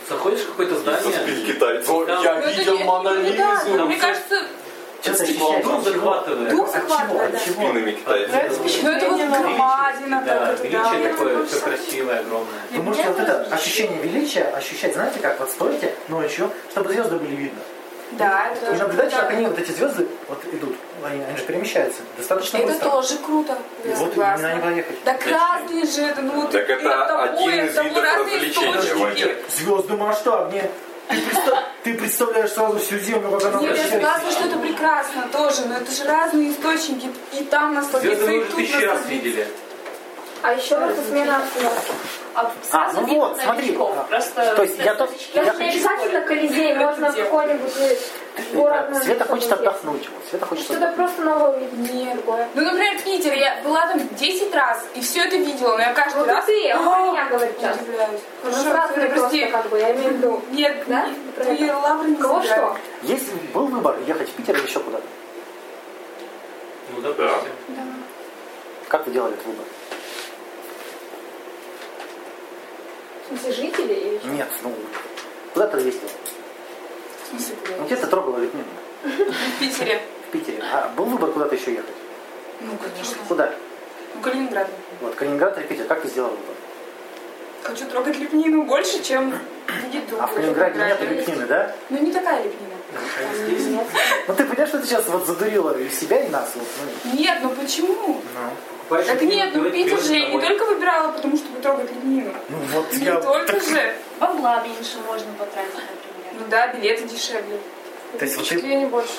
[0.09, 1.87] Заходишь в какое-то здание, спин китайцев.
[2.07, 3.37] там Я Ну, это видел не- Монолизу.
[3.37, 4.43] да, Мне кажется,
[5.03, 5.65] Что ощущаешь?
[5.65, 5.93] дух От чего?
[5.93, 6.51] захватывает.
[6.51, 6.89] дух От чего?
[6.89, 7.45] захватывает.
[7.45, 7.55] Чего?
[7.55, 8.83] Спинами китайцев.
[8.83, 11.09] Ну это вот громадина, Да, так это, величие да.
[11.11, 12.61] такое, все красивое, огромное.
[12.71, 17.35] Вы можете вот это ощущение величия ощущать, знаете, как вот стоите ночью, чтобы звезды были
[17.35, 17.61] видно.
[18.13, 19.11] Да, это И круто.
[19.11, 22.91] как они, вот эти звезды, вот идут, они, они же перемещаются достаточно Это быстро.
[22.91, 23.59] тоже круто.
[23.85, 24.47] Я вот согласна.
[24.47, 25.05] именно они ехать.
[25.05, 29.37] Так разные же это, ну вот Так это того, один из видов разные развлечения.
[29.49, 30.71] Звезды масштабнее.
[31.09, 35.29] Ты, представ- ты представляешь сразу всю землю, как она Нет, я согласна, что это прекрасно
[35.33, 37.11] тоже, но это же разные источники.
[37.33, 39.47] И там насладиться, Звезды мы и уже тут тысячи раз видели.
[40.43, 41.93] А еще это смена обстановки.
[42.35, 43.73] А, сразу ну вот, смотри.
[43.73, 44.85] Просто То есть я
[45.35, 46.21] я не очень обязательно.
[46.23, 47.73] Колизей, можно какой-нибудь
[48.55, 50.09] Город Света хочет отдохнуть.
[50.31, 51.59] Света хочет Что-то просто новое.
[51.73, 52.15] Нет.
[52.17, 52.49] Другое.
[52.55, 56.21] Ну, например, Питер, я была там 10 раз, и все это видела, но я каждый
[56.21, 56.45] Вот раз...
[56.47, 57.77] ты, а «А, про меня говорит сейчас.
[57.81, 58.21] удивляюсь.
[58.43, 59.47] У нас Хорошо, прости.
[59.47, 60.43] как бы, я имею в виду.
[60.53, 61.07] Нет, Да?
[61.07, 62.77] не- твои лавры не Кого что?
[63.03, 65.05] Есть был выбор ехать в Питер или еще куда-то?
[66.95, 67.53] Ну, допустим.
[67.69, 67.83] Да.
[68.89, 69.65] Как вы делали этот выбор?
[73.25, 74.29] В смысле, жители или что?
[74.29, 74.73] Нет, ну
[75.55, 76.09] куда ты ездил?
[77.33, 77.77] В смысле, куда?
[77.79, 78.67] Ну где ты трогала Литмину?
[79.03, 80.03] В Питере.
[80.29, 80.63] В Питере.
[80.73, 81.95] А был выбор куда-то еще ехать?
[82.61, 83.17] Ну, конечно.
[83.27, 83.53] Куда?
[84.15, 84.69] Ну, Калининград.
[85.01, 85.87] Вот, Калининград или Питер?
[85.87, 86.55] Как ты сделал выбор?
[87.63, 89.35] Хочу трогать лепнину больше, чем
[89.93, 90.17] еду.
[90.21, 91.75] А в Калининграде нет лепнины, да?
[91.89, 92.73] Ну, не такая лепнина.
[93.71, 93.87] Нет.
[94.29, 96.53] Ну ты понимаешь, что ты сейчас вот задурила и себя, и нас?
[96.55, 97.95] Ну, Нет, ну почему?
[97.95, 98.23] ну.
[98.93, 102.33] Покупаешь Так нет, ну Питер же я не только выбирала, потому чтобы трогать лепнину.
[102.51, 103.21] Ну вот Не я...
[103.21, 103.95] только же.
[104.21, 105.73] Бабла меньше можно потратить.
[106.39, 107.59] Ну да, билеты дешевле.
[108.19, 109.13] То есть вот ты больше.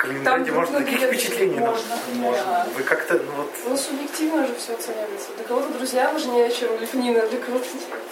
[0.00, 1.56] В Калининграде можно таких впечатлений.
[1.58, 2.66] ну, Можно, Можно.
[2.74, 3.50] Вы как-то, ну вот...
[3.68, 5.28] Ну, субъективно же все оценивается.
[5.36, 7.66] Для кого-то друзья важнее, чем лепнина, для кого-то.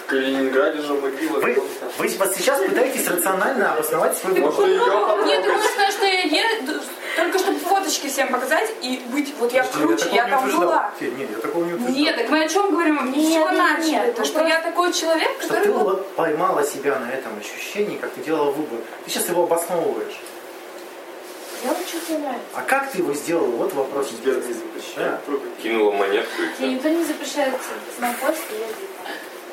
[0.04, 1.40] В Калининграде же могила.
[1.40, 1.62] Вы,
[1.98, 4.38] вы вот сейчас пытаетесь рационально обосновать свой.
[4.38, 4.82] Может, ее
[5.24, 6.74] Нет, ты можешь сказать, что я еду,
[7.16, 10.92] только чтобы фоточки всем показать и быть, вот я круче, я там была.
[11.00, 11.96] Нет, я такого не утверждал.
[11.96, 13.12] Нет, так мы о чем говорим?
[13.12, 13.90] Нет, с чего нет, начали?
[13.90, 15.84] нет, То, ну что я такой человек, Что который ты вот...
[15.84, 18.78] вот поймала себя на этом ощущении, как ты делала выбор.
[19.06, 20.20] Ты сейчас его обосновываешь.
[21.64, 22.46] Я вот что тебе нравится.
[22.54, 23.50] А как ты его сделала?
[23.56, 24.08] Вот вопрос.
[24.08, 25.56] Тебя не запрещают трогать.
[25.62, 28.88] Кинула монетку и никто не запрещает с и ездить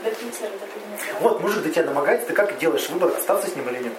[0.06, 1.20] до Питера, до Калининграда.
[1.20, 3.94] Вот, мужик до тебя домогается, ты как делаешь выбор, остаться с ним или нет?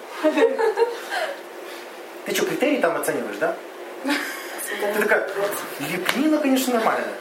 [2.25, 3.55] Ты что, критерии там оцениваешь, да?
[4.03, 5.29] Ты такая,
[5.79, 7.13] лепнина, конечно, нормальная.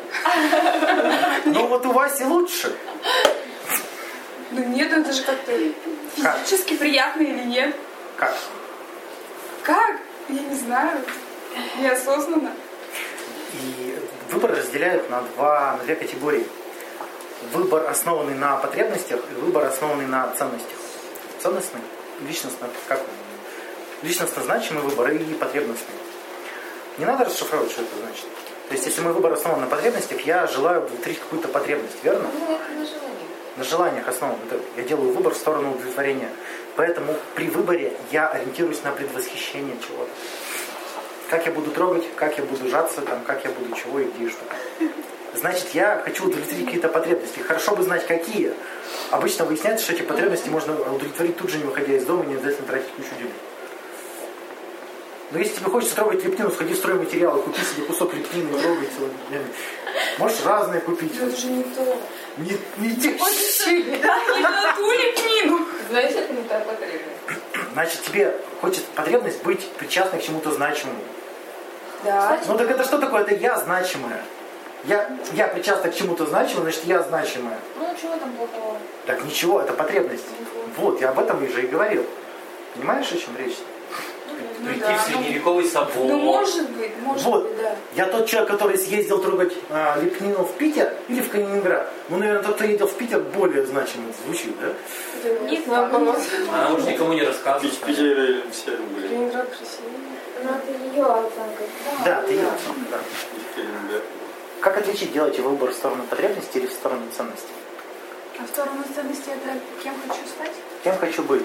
[1.46, 2.76] Но вот у Васи лучше.
[4.52, 5.52] Ну нет, это же как-то
[6.22, 6.38] Как?
[6.38, 7.74] физически приятно или нет?
[8.16, 8.36] Как?
[9.64, 9.96] Как?
[10.28, 11.00] Я не знаю.
[11.80, 12.52] Неосознанно.
[13.54, 13.98] И
[14.30, 16.46] выбор разделяют на, два, на две категории.
[17.52, 20.76] Выбор, основанный на потребностях, и выбор, основанный на ценностях.
[21.40, 21.80] Ценностный,
[22.26, 23.00] личностно, как
[24.02, 25.94] личностно значимый выбор и потребностный.
[26.98, 28.26] Не надо расшифровывать, что это значит.
[28.68, 32.28] То есть, если мой выбор основан на потребностях, я желаю удовлетворить какую-то потребность, верно?
[32.32, 33.26] Ну, это на желание.
[33.56, 34.36] На желаниях основан.
[34.46, 36.30] Это я делаю выбор в сторону удовлетворения.
[36.76, 40.10] Поэтому при выборе я ориентируюсь на предвосхищение чего-то.
[41.30, 44.28] Как я буду трогать, как я буду жаться, там, как я буду чего и где
[44.28, 44.44] что.
[45.34, 47.40] Значит, я хочу удовлетворить какие-то потребности.
[47.40, 48.52] Хорошо бы знать, какие.
[49.10, 52.68] Обычно выясняется, что эти потребности можно удовлетворить тут же, не выходя из дома, не обязательно
[52.68, 53.32] тратить кучу денег.
[55.32, 58.88] Но если тебе хочется трогать лепнину, сходи в стройматериалы, купи себе кусок лепнины и трогай
[58.96, 59.46] целый день.
[60.18, 61.16] Можешь разные купить.
[61.16, 61.98] Это же не то.
[62.38, 63.18] Не, не те-
[64.02, 65.66] Да, не на ту лепнину.
[65.90, 67.02] Значит, это не та потребность.
[67.72, 71.00] Значит, тебе хочет потребность быть причастной к чему-то значимому.
[72.04, 72.38] Да.
[72.46, 73.22] Ну так это что такое?
[73.22, 74.22] Это я значимая.
[74.84, 77.58] Я, я причастна к чему-то значимому, значит я значимая.
[77.76, 78.76] Ну, чего там плохого?
[79.06, 80.24] Так ничего, это потребность.
[80.76, 82.06] Вот, я об этом уже и говорил.
[82.74, 83.56] Понимаешь, о чем речь?
[84.60, 86.06] Ну Прийти да, в средневековый собор.
[86.08, 87.48] Ну, может быть, может Вот.
[87.48, 87.76] быть, да.
[87.94, 91.88] Я тот человек, который съездил трогать а, лепнину в Питер или в Калининград.
[92.08, 95.30] Ну, наверное, тот, кто ездил в Питер, более значимо звучит, да?
[95.48, 96.18] Нет, наоборот.
[96.52, 97.74] Она уже никому не рассказывает.
[97.74, 99.08] В Питере все были.
[99.08, 100.06] Калининград красивее.
[100.42, 101.64] Ну, это ее оценка.
[102.04, 102.98] Да, ты ее оценка, да.
[104.60, 107.48] Как отличить, делаете выбор в сторону потребности или в сторону ценности?
[108.38, 110.52] А в сторону ценности это кем хочу стать?
[110.82, 111.44] Кем хочу быть?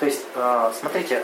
[0.00, 1.22] То есть, э, смотрите,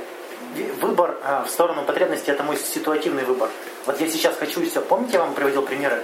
[0.80, 3.50] выбор э, в сторону потребности это мой ситуативный выбор.
[3.86, 4.80] Вот я сейчас хочу и все.
[4.80, 6.02] Помните, я вам приводил примеры?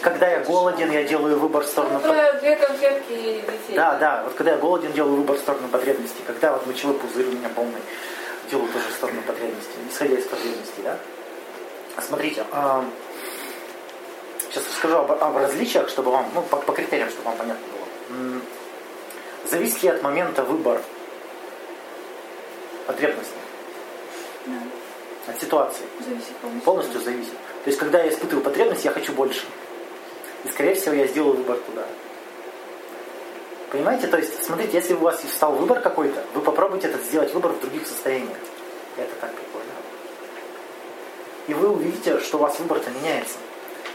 [0.00, 3.76] Когда я голоден, я делаю выбор в Ну, сторону про две конфетки и детей.
[3.76, 6.16] Да, да, вот когда я голоден, делаю выбор в сторону потребности.
[6.26, 7.80] Когда вот мочевой пузырь у меня полный,
[8.50, 10.98] делаю тоже в сторону потребности, исходя из потребностей, да?
[12.02, 12.84] Смотрите, а,
[14.50, 18.40] сейчас расскажу об, об различиях, чтобы вам, ну, по, по критериям, чтобы вам понятно было.
[19.48, 20.80] Зависит ли от момента выбор
[22.86, 23.34] потребностей?
[25.26, 25.84] От ситуации.
[26.06, 26.64] Зависит полностью.
[26.64, 27.32] Полностью зависит.
[27.64, 29.46] То есть, когда я испытываю потребность, я хочу больше.
[30.44, 31.84] И, скорее всего, я сделаю выбор туда.
[33.70, 34.06] Понимаете?
[34.06, 37.60] То есть, смотрите, если у вас встал выбор какой-то, вы попробуйте этот сделать выбор в
[37.60, 38.36] других состояниях.
[38.98, 39.72] Это так прикольно.
[41.48, 43.38] И вы увидите, что у вас выбор-то меняется.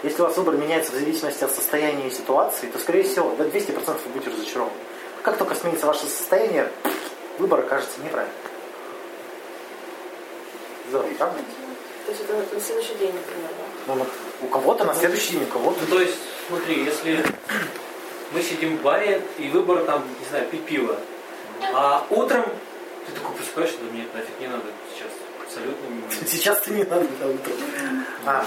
[0.01, 3.43] Если у вас выбор меняется в зависимости от состояния и ситуации, то, скорее всего, до
[3.43, 4.73] 200% вы будете разочарованы.
[5.21, 6.71] Как только сменится ваше состояние,
[7.37, 8.48] выбор окажется неправильным.
[10.89, 11.39] Здорово, правда?
[12.05, 13.49] То есть это на следующий день, например,
[13.87, 13.95] да?
[13.95, 14.05] Ну,
[14.41, 15.79] у кого-то на следующий день, у кого-то...
[15.81, 16.17] Ну, то есть,
[16.47, 17.23] смотри, если
[18.31, 20.97] мы сидим в баре, и выбор там, не знаю, пить пиво.
[21.73, 22.45] А утром
[23.05, 24.63] ты такой просыпаешься, да нет, нафиг не надо
[24.93, 25.11] сейчас.
[25.45, 27.53] Абсолютно не Сейчас-то не надо на утро.
[28.25, 28.45] А,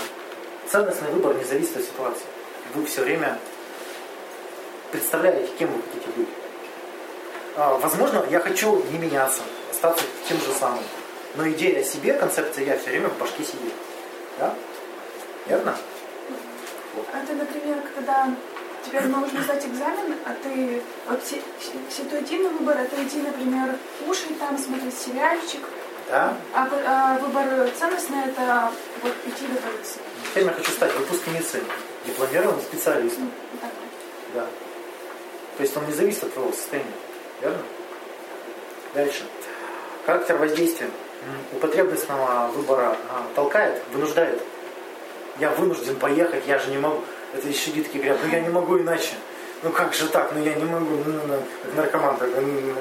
[0.69, 2.25] ценностный выбор не зависит от ситуации.
[2.75, 3.39] Вы все время
[4.91, 6.29] представляете, кем вы хотите быть.
[7.57, 10.83] А, возможно, я хочу не меняться, остаться тем же самым.
[11.35, 13.73] Но идея о себе, концепция я все время в башке сидит.
[14.39, 14.55] Да?
[15.47, 15.77] Верно?
[17.13, 18.29] А ты, например, когда
[18.85, 21.73] тебе нужно сдать экзамен, а ты вот си- си-
[22.03, 25.61] ситуативный выбор, это идти, например, кушать там, смотреть сериальчик,
[26.11, 26.37] Да?
[26.55, 28.71] а, а выбор ценностный это
[29.03, 29.99] вот идти готовиться.
[30.31, 31.63] Теперь я хочу стать выпускницей,
[32.07, 33.31] дипломированным специалистом.
[33.61, 33.71] Так.
[34.35, 34.47] Да.
[35.57, 36.93] То есть он не зависит от твоего состояния.
[37.41, 37.63] Верно?
[38.95, 39.25] Дальше.
[40.05, 40.91] Характер воздействия.
[41.53, 44.43] У потребностного выбора а, толкает, вынуждает.
[45.39, 47.01] Я вынужден поехать, я же не могу.
[47.35, 49.15] Это еще люди такие говорят, ну я не могу иначе.
[49.63, 50.97] Ну как же так, ну я не могу.
[50.97, 52.73] Ну, ну, ну, как наркоман такой, ну, ну,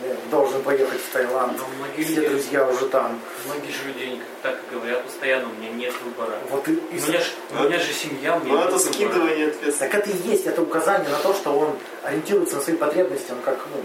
[0.00, 1.58] ну, должен поехать в Таиланд.
[1.58, 3.20] Но многие Все люди- друзья уже там.
[3.46, 6.38] Многие же люди так и говорят постоянно, у меня нет выбора.
[6.50, 8.76] Вот и, и У меня же, у меня же семья, у меня Ну нет это
[8.76, 8.92] выбора.
[8.92, 9.78] скидывание ответственности.
[9.80, 13.40] Так это и есть, это указание на то, что он ориентируется на свои потребности, он
[13.44, 13.82] как, ну,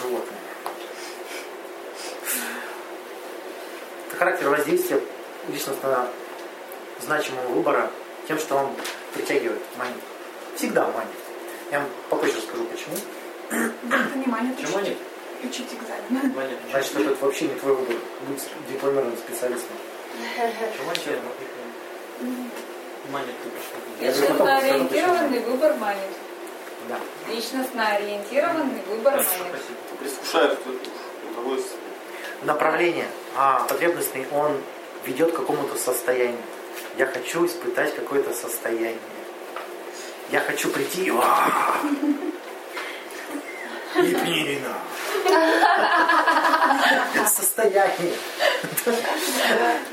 [0.00, 0.38] животное.
[4.12, 5.00] Это характер воздействия
[5.48, 6.06] личностно
[7.00, 7.90] значимого выбора
[8.28, 8.74] тем, что он
[9.14, 9.96] притягивает, манит.
[10.54, 11.08] Всегда манит.
[11.70, 12.94] Я вам попозже расскажу, почему.
[13.50, 14.98] Это не манит Почему нет?
[15.42, 16.32] учить экзамен.
[16.34, 17.96] Ваня, ты Значит, это вообще не твой выбор.
[18.26, 19.76] Будь дипломированным специалистом.
[20.36, 21.18] Почему тебе?
[23.10, 23.78] Маня, ты пошла.
[23.98, 26.10] Я говорю, потом расскажу, Личностно-ориентированный выбор манит.
[26.88, 27.00] Да.
[27.32, 30.52] Личностно-ориентированный выбор Хорошо, манит.
[30.52, 31.81] это удовольствие.
[32.44, 34.60] Направление а, потребностный, он
[35.04, 36.40] ведет к какому-то состоянию.
[36.96, 38.98] Я хочу испытать какое-то состояние.
[40.30, 41.10] Я хочу прийти.
[41.10, 41.26] «Ва!»
[43.94, 44.74] Лепнина.
[47.26, 48.14] Состояние.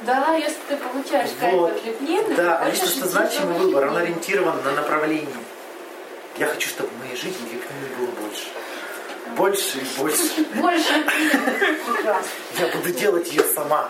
[0.04, 4.72] Да, если ты получаешь кайф от лепнины, Да, а идти значимый выбор, он ориентирован на
[4.72, 5.28] направление.
[6.38, 8.48] Я хочу, чтобы в моей жизни лепнины было больше.
[9.36, 10.44] Больше и больше.
[10.56, 11.06] Больше.
[12.58, 13.90] Я буду делать ее сама.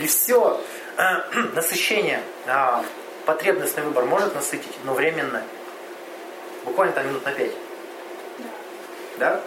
[0.00, 0.60] И все.
[1.54, 2.22] Насыщение.
[2.46, 2.84] А,
[3.26, 5.42] Потребностный выбор может насытить, но временно.
[6.64, 7.52] Буквально там минут на пять.
[9.18, 9.40] Да?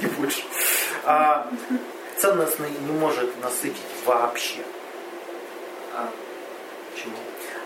[0.00, 0.42] Не больше.
[1.04, 1.50] А
[2.18, 4.60] ценностный не может насытить вообще.
[6.92, 7.16] Почему?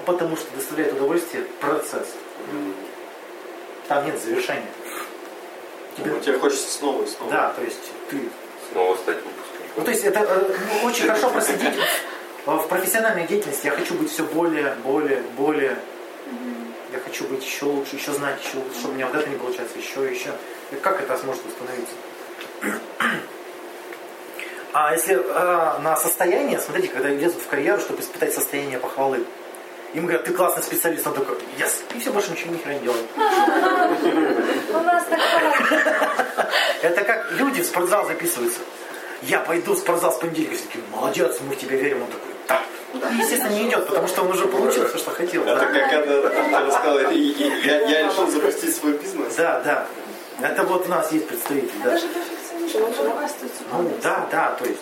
[0.05, 2.15] Потому что доставляет удовольствие процесс.
[3.89, 4.69] Там нет завершения.
[5.99, 7.31] Тебе- Ну, Тебе хочется снова и снова.
[7.33, 8.21] Да, то есть ты
[8.73, 9.73] Снова стать выпускником.
[9.77, 11.75] ну, то есть это э, ну, очень хорошо проследить
[12.47, 13.67] в, в профессиональной деятельности.
[13.67, 15.77] Я хочу быть все более, более, более.
[16.93, 19.37] Я хочу быть еще лучше, еще знать, еще лучше, чтобы у меня вот это не
[19.37, 20.31] получается, еще, еще.
[20.71, 21.95] И как это сможет установиться?
[24.73, 29.25] А если э, на состояние, смотрите, когда лезут в карьеру, чтобы испытать состояние похвалы,
[29.95, 32.81] им говорят, ты классный специалист, он такой, yes, и все, больше ничего ни хера не
[32.81, 33.07] делает.
[34.75, 36.49] У нас так.
[36.83, 38.61] Это как люди в спортзал записываются.
[39.23, 40.55] Я пойду в спортзал с понедельника.
[40.57, 42.03] Все такие, молодец, мы в тебя верим.
[42.03, 42.63] Он такой, да.
[43.13, 45.43] И, естественно, не идет, потому что он уже получил все, что хотел.
[45.43, 49.35] Это как когда ты рассказал, и- и- я, решил запустить свой бизнес.
[49.35, 49.61] да.
[49.61, 49.87] да.
[50.41, 51.99] Это вот у нас есть представитель, да.
[53.73, 54.79] Ну, да, да, то есть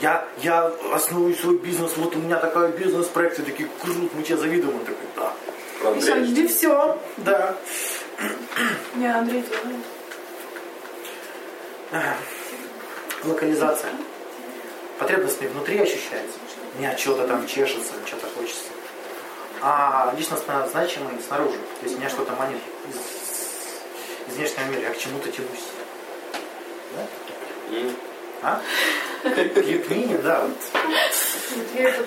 [0.00, 4.36] я, я основываю свой бизнес, вот у меня такая бизнес-проект, все такие, круто, мы тебе
[4.36, 4.76] завидуем.
[4.76, 5.32] Он такой, да.
[5.80, 7.56] Про И все, да.
[8.94, 9.44] Не, Андрей.
[13.24, 13.92] Локализация.
[14.98, 16.38] Потребность не внутри ощущается.
[16.78, 18.64] Не что-то там чешется, что-то хочется.
[19.62, 21.58] А личностно значимый снаружи.
[21.80, 24.82] То есть меня что-то манит из, из внешнего мира.
[24.82, 25.64] Я к чему-то тянусь.
[26.94, 27.06] Да?
[28.46, 28.62] А?
[30.22, 30.48] Да.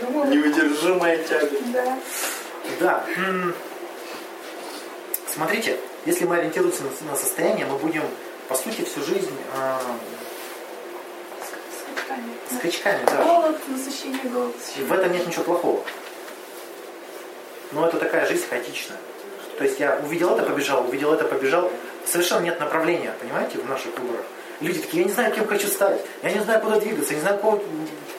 [0.10, 0.30] вот.
[0.30, 1.50] Неудержимая тяга.
[1.74, 2.00] Да.
[2.80, 3.06] Да.
[5.28, 8.04] Смотрите, если мы ориентируемся на, состояние, мы будем,
[8.48, 9.82] по сути, всю жизнь а,
[12.58, 13.04] Скачками.
[13.06, 13.24] Да.
[13.24, 14.56] Голод, насыщение, голод.
[14.56, 15.84] В этом нет ничего плохого.
[17.74, 18.98] Но это такая жизнь хаотичная.
[19.58, 21.70] То есть я увидел это, побежал, увидел это, побежал.
[22.06, 24.26] Совершенно нет направления, понимаете, в наших выборах.
[24.62, 27.22] Люди такие, я не знаю, кем хочу стать, я не знаю, куда двигаться, я не
[27.22, 27.62] знаю, какого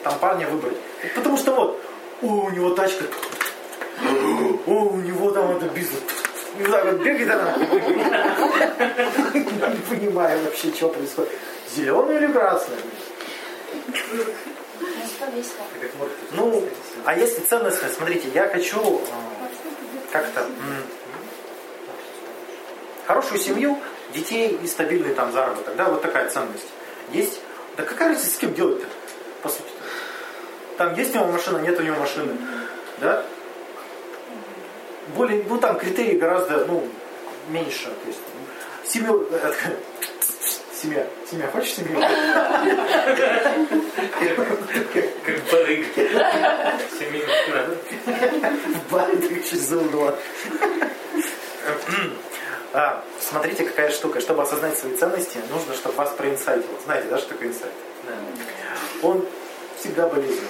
[0.03, 0.77] там парня выбрать.
[1.15, 1.79] Потому что вот,
[2.23, 3.05] о, у него тачка,
[4.65, 6.01] о, у него там это бизнес.
[6.57, 7.55] И вот так вот бегает она.
[9.33, 11.31] Не понимаю вообще, что происходит.
[11.75, 12.77] Зеленый или красный?
[16.31, 16.67] Ну,
[17.05, 19.01] а если ценность, смотрите, я хочу э,
[20.11, 20.45] как-то
[23.05, 23.77] хорошую семью,
[24.13, 26.67] детей и стабильный там заработок, да, вот такая ценность.
[27.11, 27.39] Есть.
[27.77, 28.87] Да какая разница, с кем делать-то,
[29.41, 30.77] по сути -то?
[30.77, 32.35] Там есть у него машина, нет у него машины,
[32.99, 33.23] да?
[35.15, 36.87] Более, ну там критерии гораздо, ну,
[37.49, 37.85] меньше.
[37.85, 38.19] То есть,
[38.85, 39.53] семью, э,
[40.73, 41.99] семья, семья, хочешь семью?
[45.25, 45.85] Как барыг.
[46.99, 47.77] Семейный
[48.89, 50.17] Барыг через угла.
[52.73, 54.21] А, смотрите, какая штука.
[54.21, 56.79] Чтобы осознать свои ценности, нужно, чтобы вас проинсайтило.
[56.85, 57.71] Знаете, да, что такое инсайт?
[59.01, 59.25] Он
[59.77, 60.47] всегда болезненный.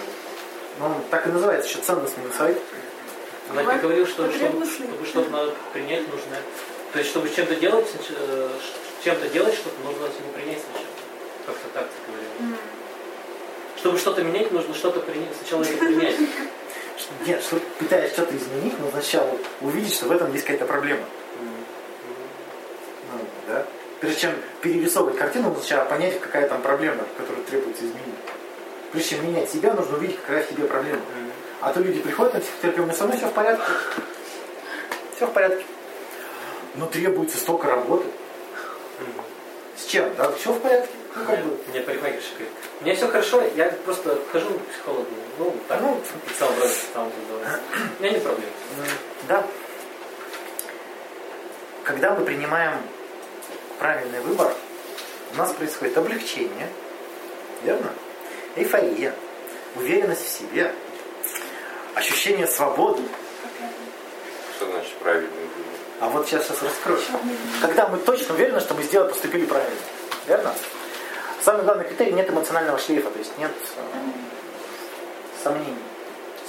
[0.79, 2.57] Но он так и называется еще ценностный инсайт.
[3.49, 6.37] Она тебе говорила, что чтобы, чтобы что-то надо принять, нужно.
[6.93, 8.49] То есть, чтобы чем-то делать, э,
[9.03, 10.87] чем-то делать что-то, нужно ему принять сначала.
[11.45, 12.57] Как-то так ты говорила.
[13.77, 16.15] Чтобы что-то менять, нужно что-то принять, сначала это принять.
[17.25, 21.03] Нет, что пытаясь что-то изменить, нужно сначала увидеть, что в этом есть какая-то проблема.
[23.51, 23.65] Да?
[23.99, 24.31] Прежде чем
[24.61, 28.15] перерисовывать картину, нужно сначала понять, какая там проблема, которую требуется изменить.
[28.91, 31.01] Прежде чем менять себя, нужно увидеть, какая в тебе проблема.
[31.61, 33.63] А то люди приходят на психотерапию, у со мной все в порядке.
[35.15, 35.63] Все в порядке.
[36.75, 38.05] Но требуется столько работы.
[39.77, 40.13] С чем?
[40.15, 40.89] Да, все в порядке.
[41.15, 41.57] Ну, как бы.
[41.67, 45.07] Мне парикмахерша говорит, у меня все хорошо, я просто хожу к психологу.
[45.37, 46.01] Ну, так, ну,
[46.39, 48.49] сам образом, сам У меня нет проблем.
[49.27, 49.45] Да.
[51.83, 52.77] Когда мы принимаем
[53.81, 54.53] правильный выбор,
[55.33, 56.69] у нас происходит облегчение,
[57.63, 57.91] верно?
[58.55, 59.15] Эйфория,
[59.75, 60.71] уверенность в себе,
[61.95, 63.01] ощущение свободы.
[64.55, 65.73] Что значит правильный выбор?
[65.99, 67.01] А вот сейчас сейчас раскрою.
[67.59, 69.75] Когда мы точно уверены, что мы сделали, поступили правильно.
[70.27, 70.53] Верно?
[71.41, 73.81] Самый главный критерий нет эмоционального шлейфа, то есть нет э,
[75.43, 75.79] сомнений.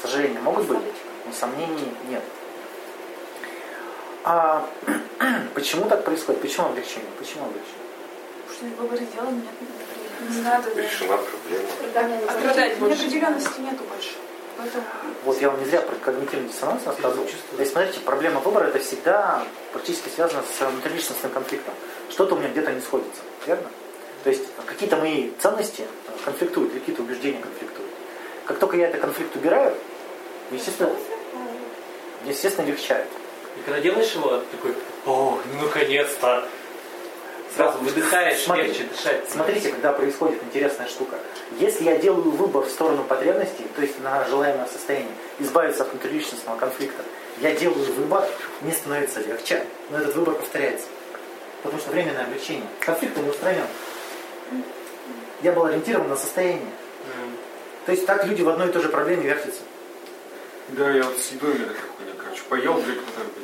[0.03, 0.79] Сожаления могут быть,
[1.25, 2.23] но сомнений нет.
[4.25, 4.69] А
[5.55, 6.41] почему так происходит?
[6.41, 7.11] Почему облегчение?
[7.19, 7.83] Почему облегчение?
[8.53, 10.71] Что выбор сделан, нет, не надо.
[10.75, 12.19] Решена проблема.
[12.29, 14.13] А страдать Неопределенности нету больше.
[14.57, 14.85] Поэтому...
[15.25, 17.27] Вот я вам не зря про когнитивный диссонанс рассказывал.
[17.27, 19.43] То есть, смотрите, проблема выбора это всегда
[19.73, 21.75] практически связана с внутриличностным конфликтом.
[22.11, 23.23] Что-то у меня где-то не сходится.
[23.47, 23.69] Верно?
[24.25, 25.85] То есть какие-то мои ценности
[26.25, 27.91] конфликтуют, какие-то убеждения конфликтуют.
[28.47, 29.75] Как только я этот конфликт убираю,
[30.51, 30.91] естественно,
[32.27, 33.09] естественно легчает.
[33.57, 34.75] И когда делаешь его, такой,
[35.07, 36.49] о, ну наконец-то,
[37.55, 39.31] Сразу выдыхаешь, Смотри, легче дышать.
[39.31, 41.17] Смотрите, когда происходит интересная штука.
[41.59, 46.57] Если я делаю выбор в сторону потребностей, то есть на желаемое состояние, избавиться от внутриличностного
[46.57, 47.03] конфликта,
[47.41, 48.27] я делаю выбор,
[48.63, 50.87] мне становится легче, но этот выбор повторяется.
[51.63, 52.67] Потому что временное облегчение.
[52.81, 53.67] Конфликт не устранен.
[55.43, 56.73] Я был ориентирован на состояние.
[57.85, 59.61] То есть так люди в одной и той же проблеме вертятся.
[60.69, 63.42] Да, я вот с едой меня такая хуйня, короче, поел, блядь, потом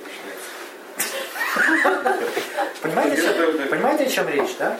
[2.82, 4.78] Понимаете, понимаете, о чем речь, да?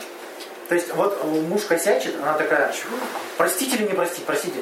[0.67, 2.73] То есть вот муж косячит, она такая,
[3.37, 4.59] простите или не простить, простите.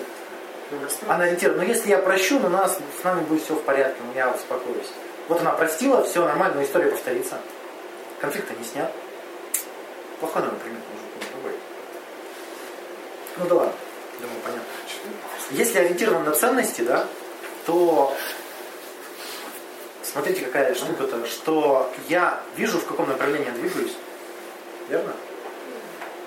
[1.07, 4.13] Она ориентирована, но если я прощу, но нас, с нами будет все в порядке, ну
[4.13, 4.87] я успокоюсь.
[5.27, 7.37] Вот она простила, все нормально, но история повторится.
[8.19, 8.91] Конфликта не снят.
[10.19, 11.59] Плохой номер пример, может другой.
[13.37, 13.73] Ну да ладно,
[14.19, 14.65] думаю, понятно.
[15.51, 17.05] Если ориентирован на ценности, да,
[17.65, 18.15] то
[20.11, 23.95] смотрите, какая штука-то, что я вижу, в каком направлении я двигаюсь.
[24.89, 25.13] Верно?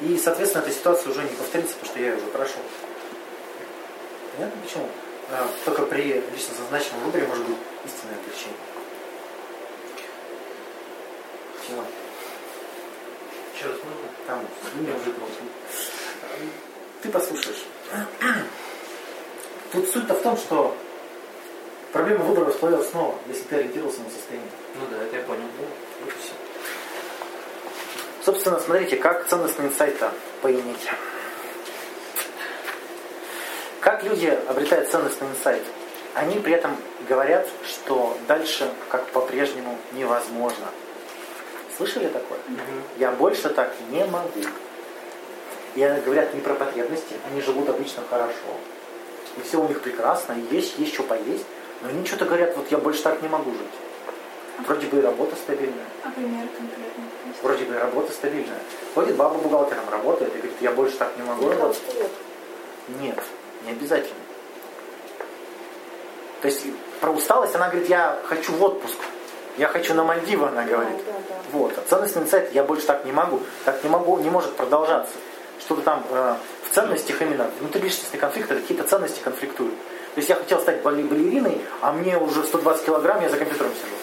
[0.01, 2.63] И, соответственно, эта ситуация уже не повторится, потому что я ее уже прошел.
[4.37, 4.89] Понятно почему?
[5.31, 8.57] А, только при лично назначенном выборе может быть истинное облегчение.
[11.63, 11.85] Все.
[13.55, 14.09] Еще раз можно?
[14.27, 15.13] Там, меня уже
[17.03, 17.65] Ты послушаешь.
[19.73, 20.77] Тут суть-то в том, что
[21.93, 24.51] Проблема выбора всплывет снова, если ты ориентировался на состояние.
[24.77, 25.43] Ну да, это я понял.
[25.59, 25.65] Ну,
[26.05, 26.33] вот все.
[28.25, 30.13] Собственно, смотрите, как ценностный инсайт-то
[30.43, 30.89] поиметь.
[33.81, 35.63] Как люди обретают ценностный инсайт?
[36.15, 36.77] Они при этом
[37.09, 40.67] говорят, что дальше как по-прежнему невозможно.
[41.77, 42.39] Слышали такое?
[42.39, 42.99] Угу.
[42.99, 44.43] Я больше так не могу.
[45.75, 48.35] И они говорят не про потребности, они живут обычно хорошо.
[49.39, 51.47] И все у них прекрасно, и есть, есть что поесть.
[51.83, 54.67] Но они что-то говорят, вот я больше так не могу жить.
[54.67, 55.87] Вроде бы и работа стабильная.
[56.05, 57.05] А пример конкретно?
[57.43, 58.59] Вроде бы и работа стабильная.
[58.95, 61.81] Ходит баба бухгалтером, работает и говорит, я больше так не могу работать.
[63.01, 63.19] Нет,
[63.65, 64.21] не обязательно.
[66.43, 66.65] То есть
[67.01, 68.97] про усталость она говорит, я хочу в отпуск.
[69.57, 70.97] Я хочу на Мальдивы, она говорит.
[71.05, 71.35] Да, да, да.
[71.53, 71.77] Вот.
[71.77, 73.41] А ценностный инсайт, я больше так не могу.
[73.65, 75.13] Так не могу, не может продолжаться.
[75.59, 76.37] Что-то там э,
[76.71, 79.75] в ценностях именно, внутриличностные конфликты, какие-то ценности конфликтуют.
[80.15, 83.95] То есть я хотел стать балериной, а мне уже 120 килограмм, я за компьютером сижу.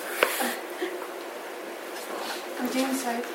[2.70, 3.26] Где инсайт?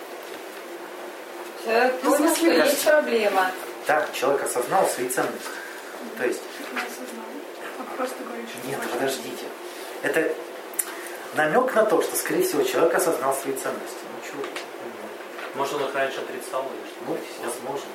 [1.65, 3.51] Человек в понял, что смысле, есть проблема.
[3.87, 5.49] Да, человек осознал свои ценности.
[6.19, 6.43] То есть,
[7.97, 9.45] говоришь, нет, подождите.
[10.03, 10.35] Это
[11.35, 13.99] намек на то, что, скорее всего, человек осознал свои ценности.
[14.03, 14.43] Ну, чего?
[15.55, 16.99] Может, он их раньше отрицал или что?
[17.07, 17.91] Ну, возможно.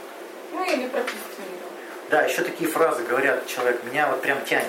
[0.54, 1.57] Ну или протестировал.
[2.10, 4.66] Да, еще такие фразы говорят человек, меня вот прям тянет.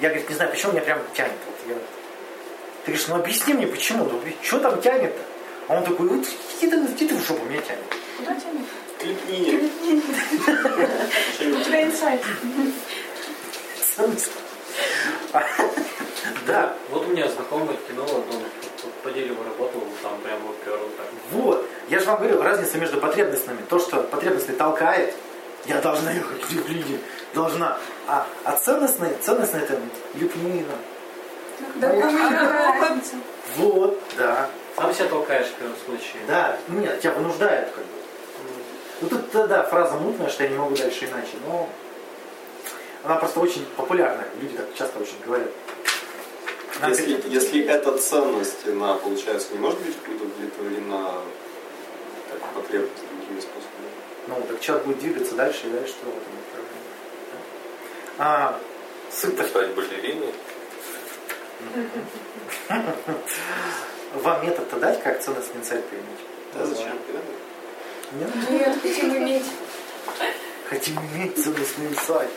[0.00, 1.32] Я, говорит, не знаю, почему меня прям тянет.
[1.46, 1.74] Вот я...
[1.74, 4.04] Ты говоришь, ну объясни мне, почему?
[4.04, 5.20] Ну, что там тянет-то?
[5.68, 6.26] А он такой, вот
[6.60, 7.84] иди ты, иди ты в жопу, меня тянет.
[8.18, 8.66] Куда тянет?
[8.98, 9.70] Клепни.
[11.40, 12.20] У тебя инсайт.
[16.46, 18.42] Да, Вот у меня знакомый кинолог, он
[19.02, 21.06] по дереву работал, там прям вот так.
[21.30, 21.68] вот.
[21.88, 23.58] Я же вам говорил, разница между потребностями.
[23.68, 25.14] То, что потребностный толкает,
[25.66, 26.98] я должна ехать к Люблине,
[27.34, 27.78] должна.
[28.06, 29.78] А, а ценностные, ценностные это
[30.14, 30.74] Люблина.
[31.76, 33.14] Да, разница?
[33.56, 34.48] Вот, да.
[34.76, 36.22] Сам себя толкаешь в первом случае.
[36.26, 37.90] Да, нет, тебя вынуждают как бы.
[39.02, 41.68] Ну тут, да, да, фраза мутная, что я не могу дальше иначе, но
[43.04, 44.26] она просто очень популярная.
[44.40, 45.48] Люди так часто очень говорят.
[46.88, 51.10] Если, если эта ценность, она, получается, не может быть удовлетворена
[52.30, 53.02] как потребность.
[54.28, 56.82] Ну, так человек будет двигаться дальше и дальше в этом направлении.
[58.18, 58.24] Да?
[58.24, 58.60] А,
[59.10, 59.50] сытость.
[59.50, 60.32] Стать балериной.
[64.14, 66.20] Вам метод-то дать, как ценностный инсайт применить?
[66.54, 66.98] Да, зачем?
[68.12, 68.30] Нет?
[68.50, 69.46] Нет, хотим иметь.
[70.68, 72.30] Хотим иметь ценностный инсайт.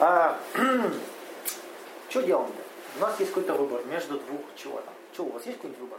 [0.00, 0.38] А,
[2.08, 2.50] что делаем?
[2.96, 4.94] У нас есть какой-то выбор между двух чего там.
[5.12, 5.98] Что, у вас есть какой-нибудь выбор?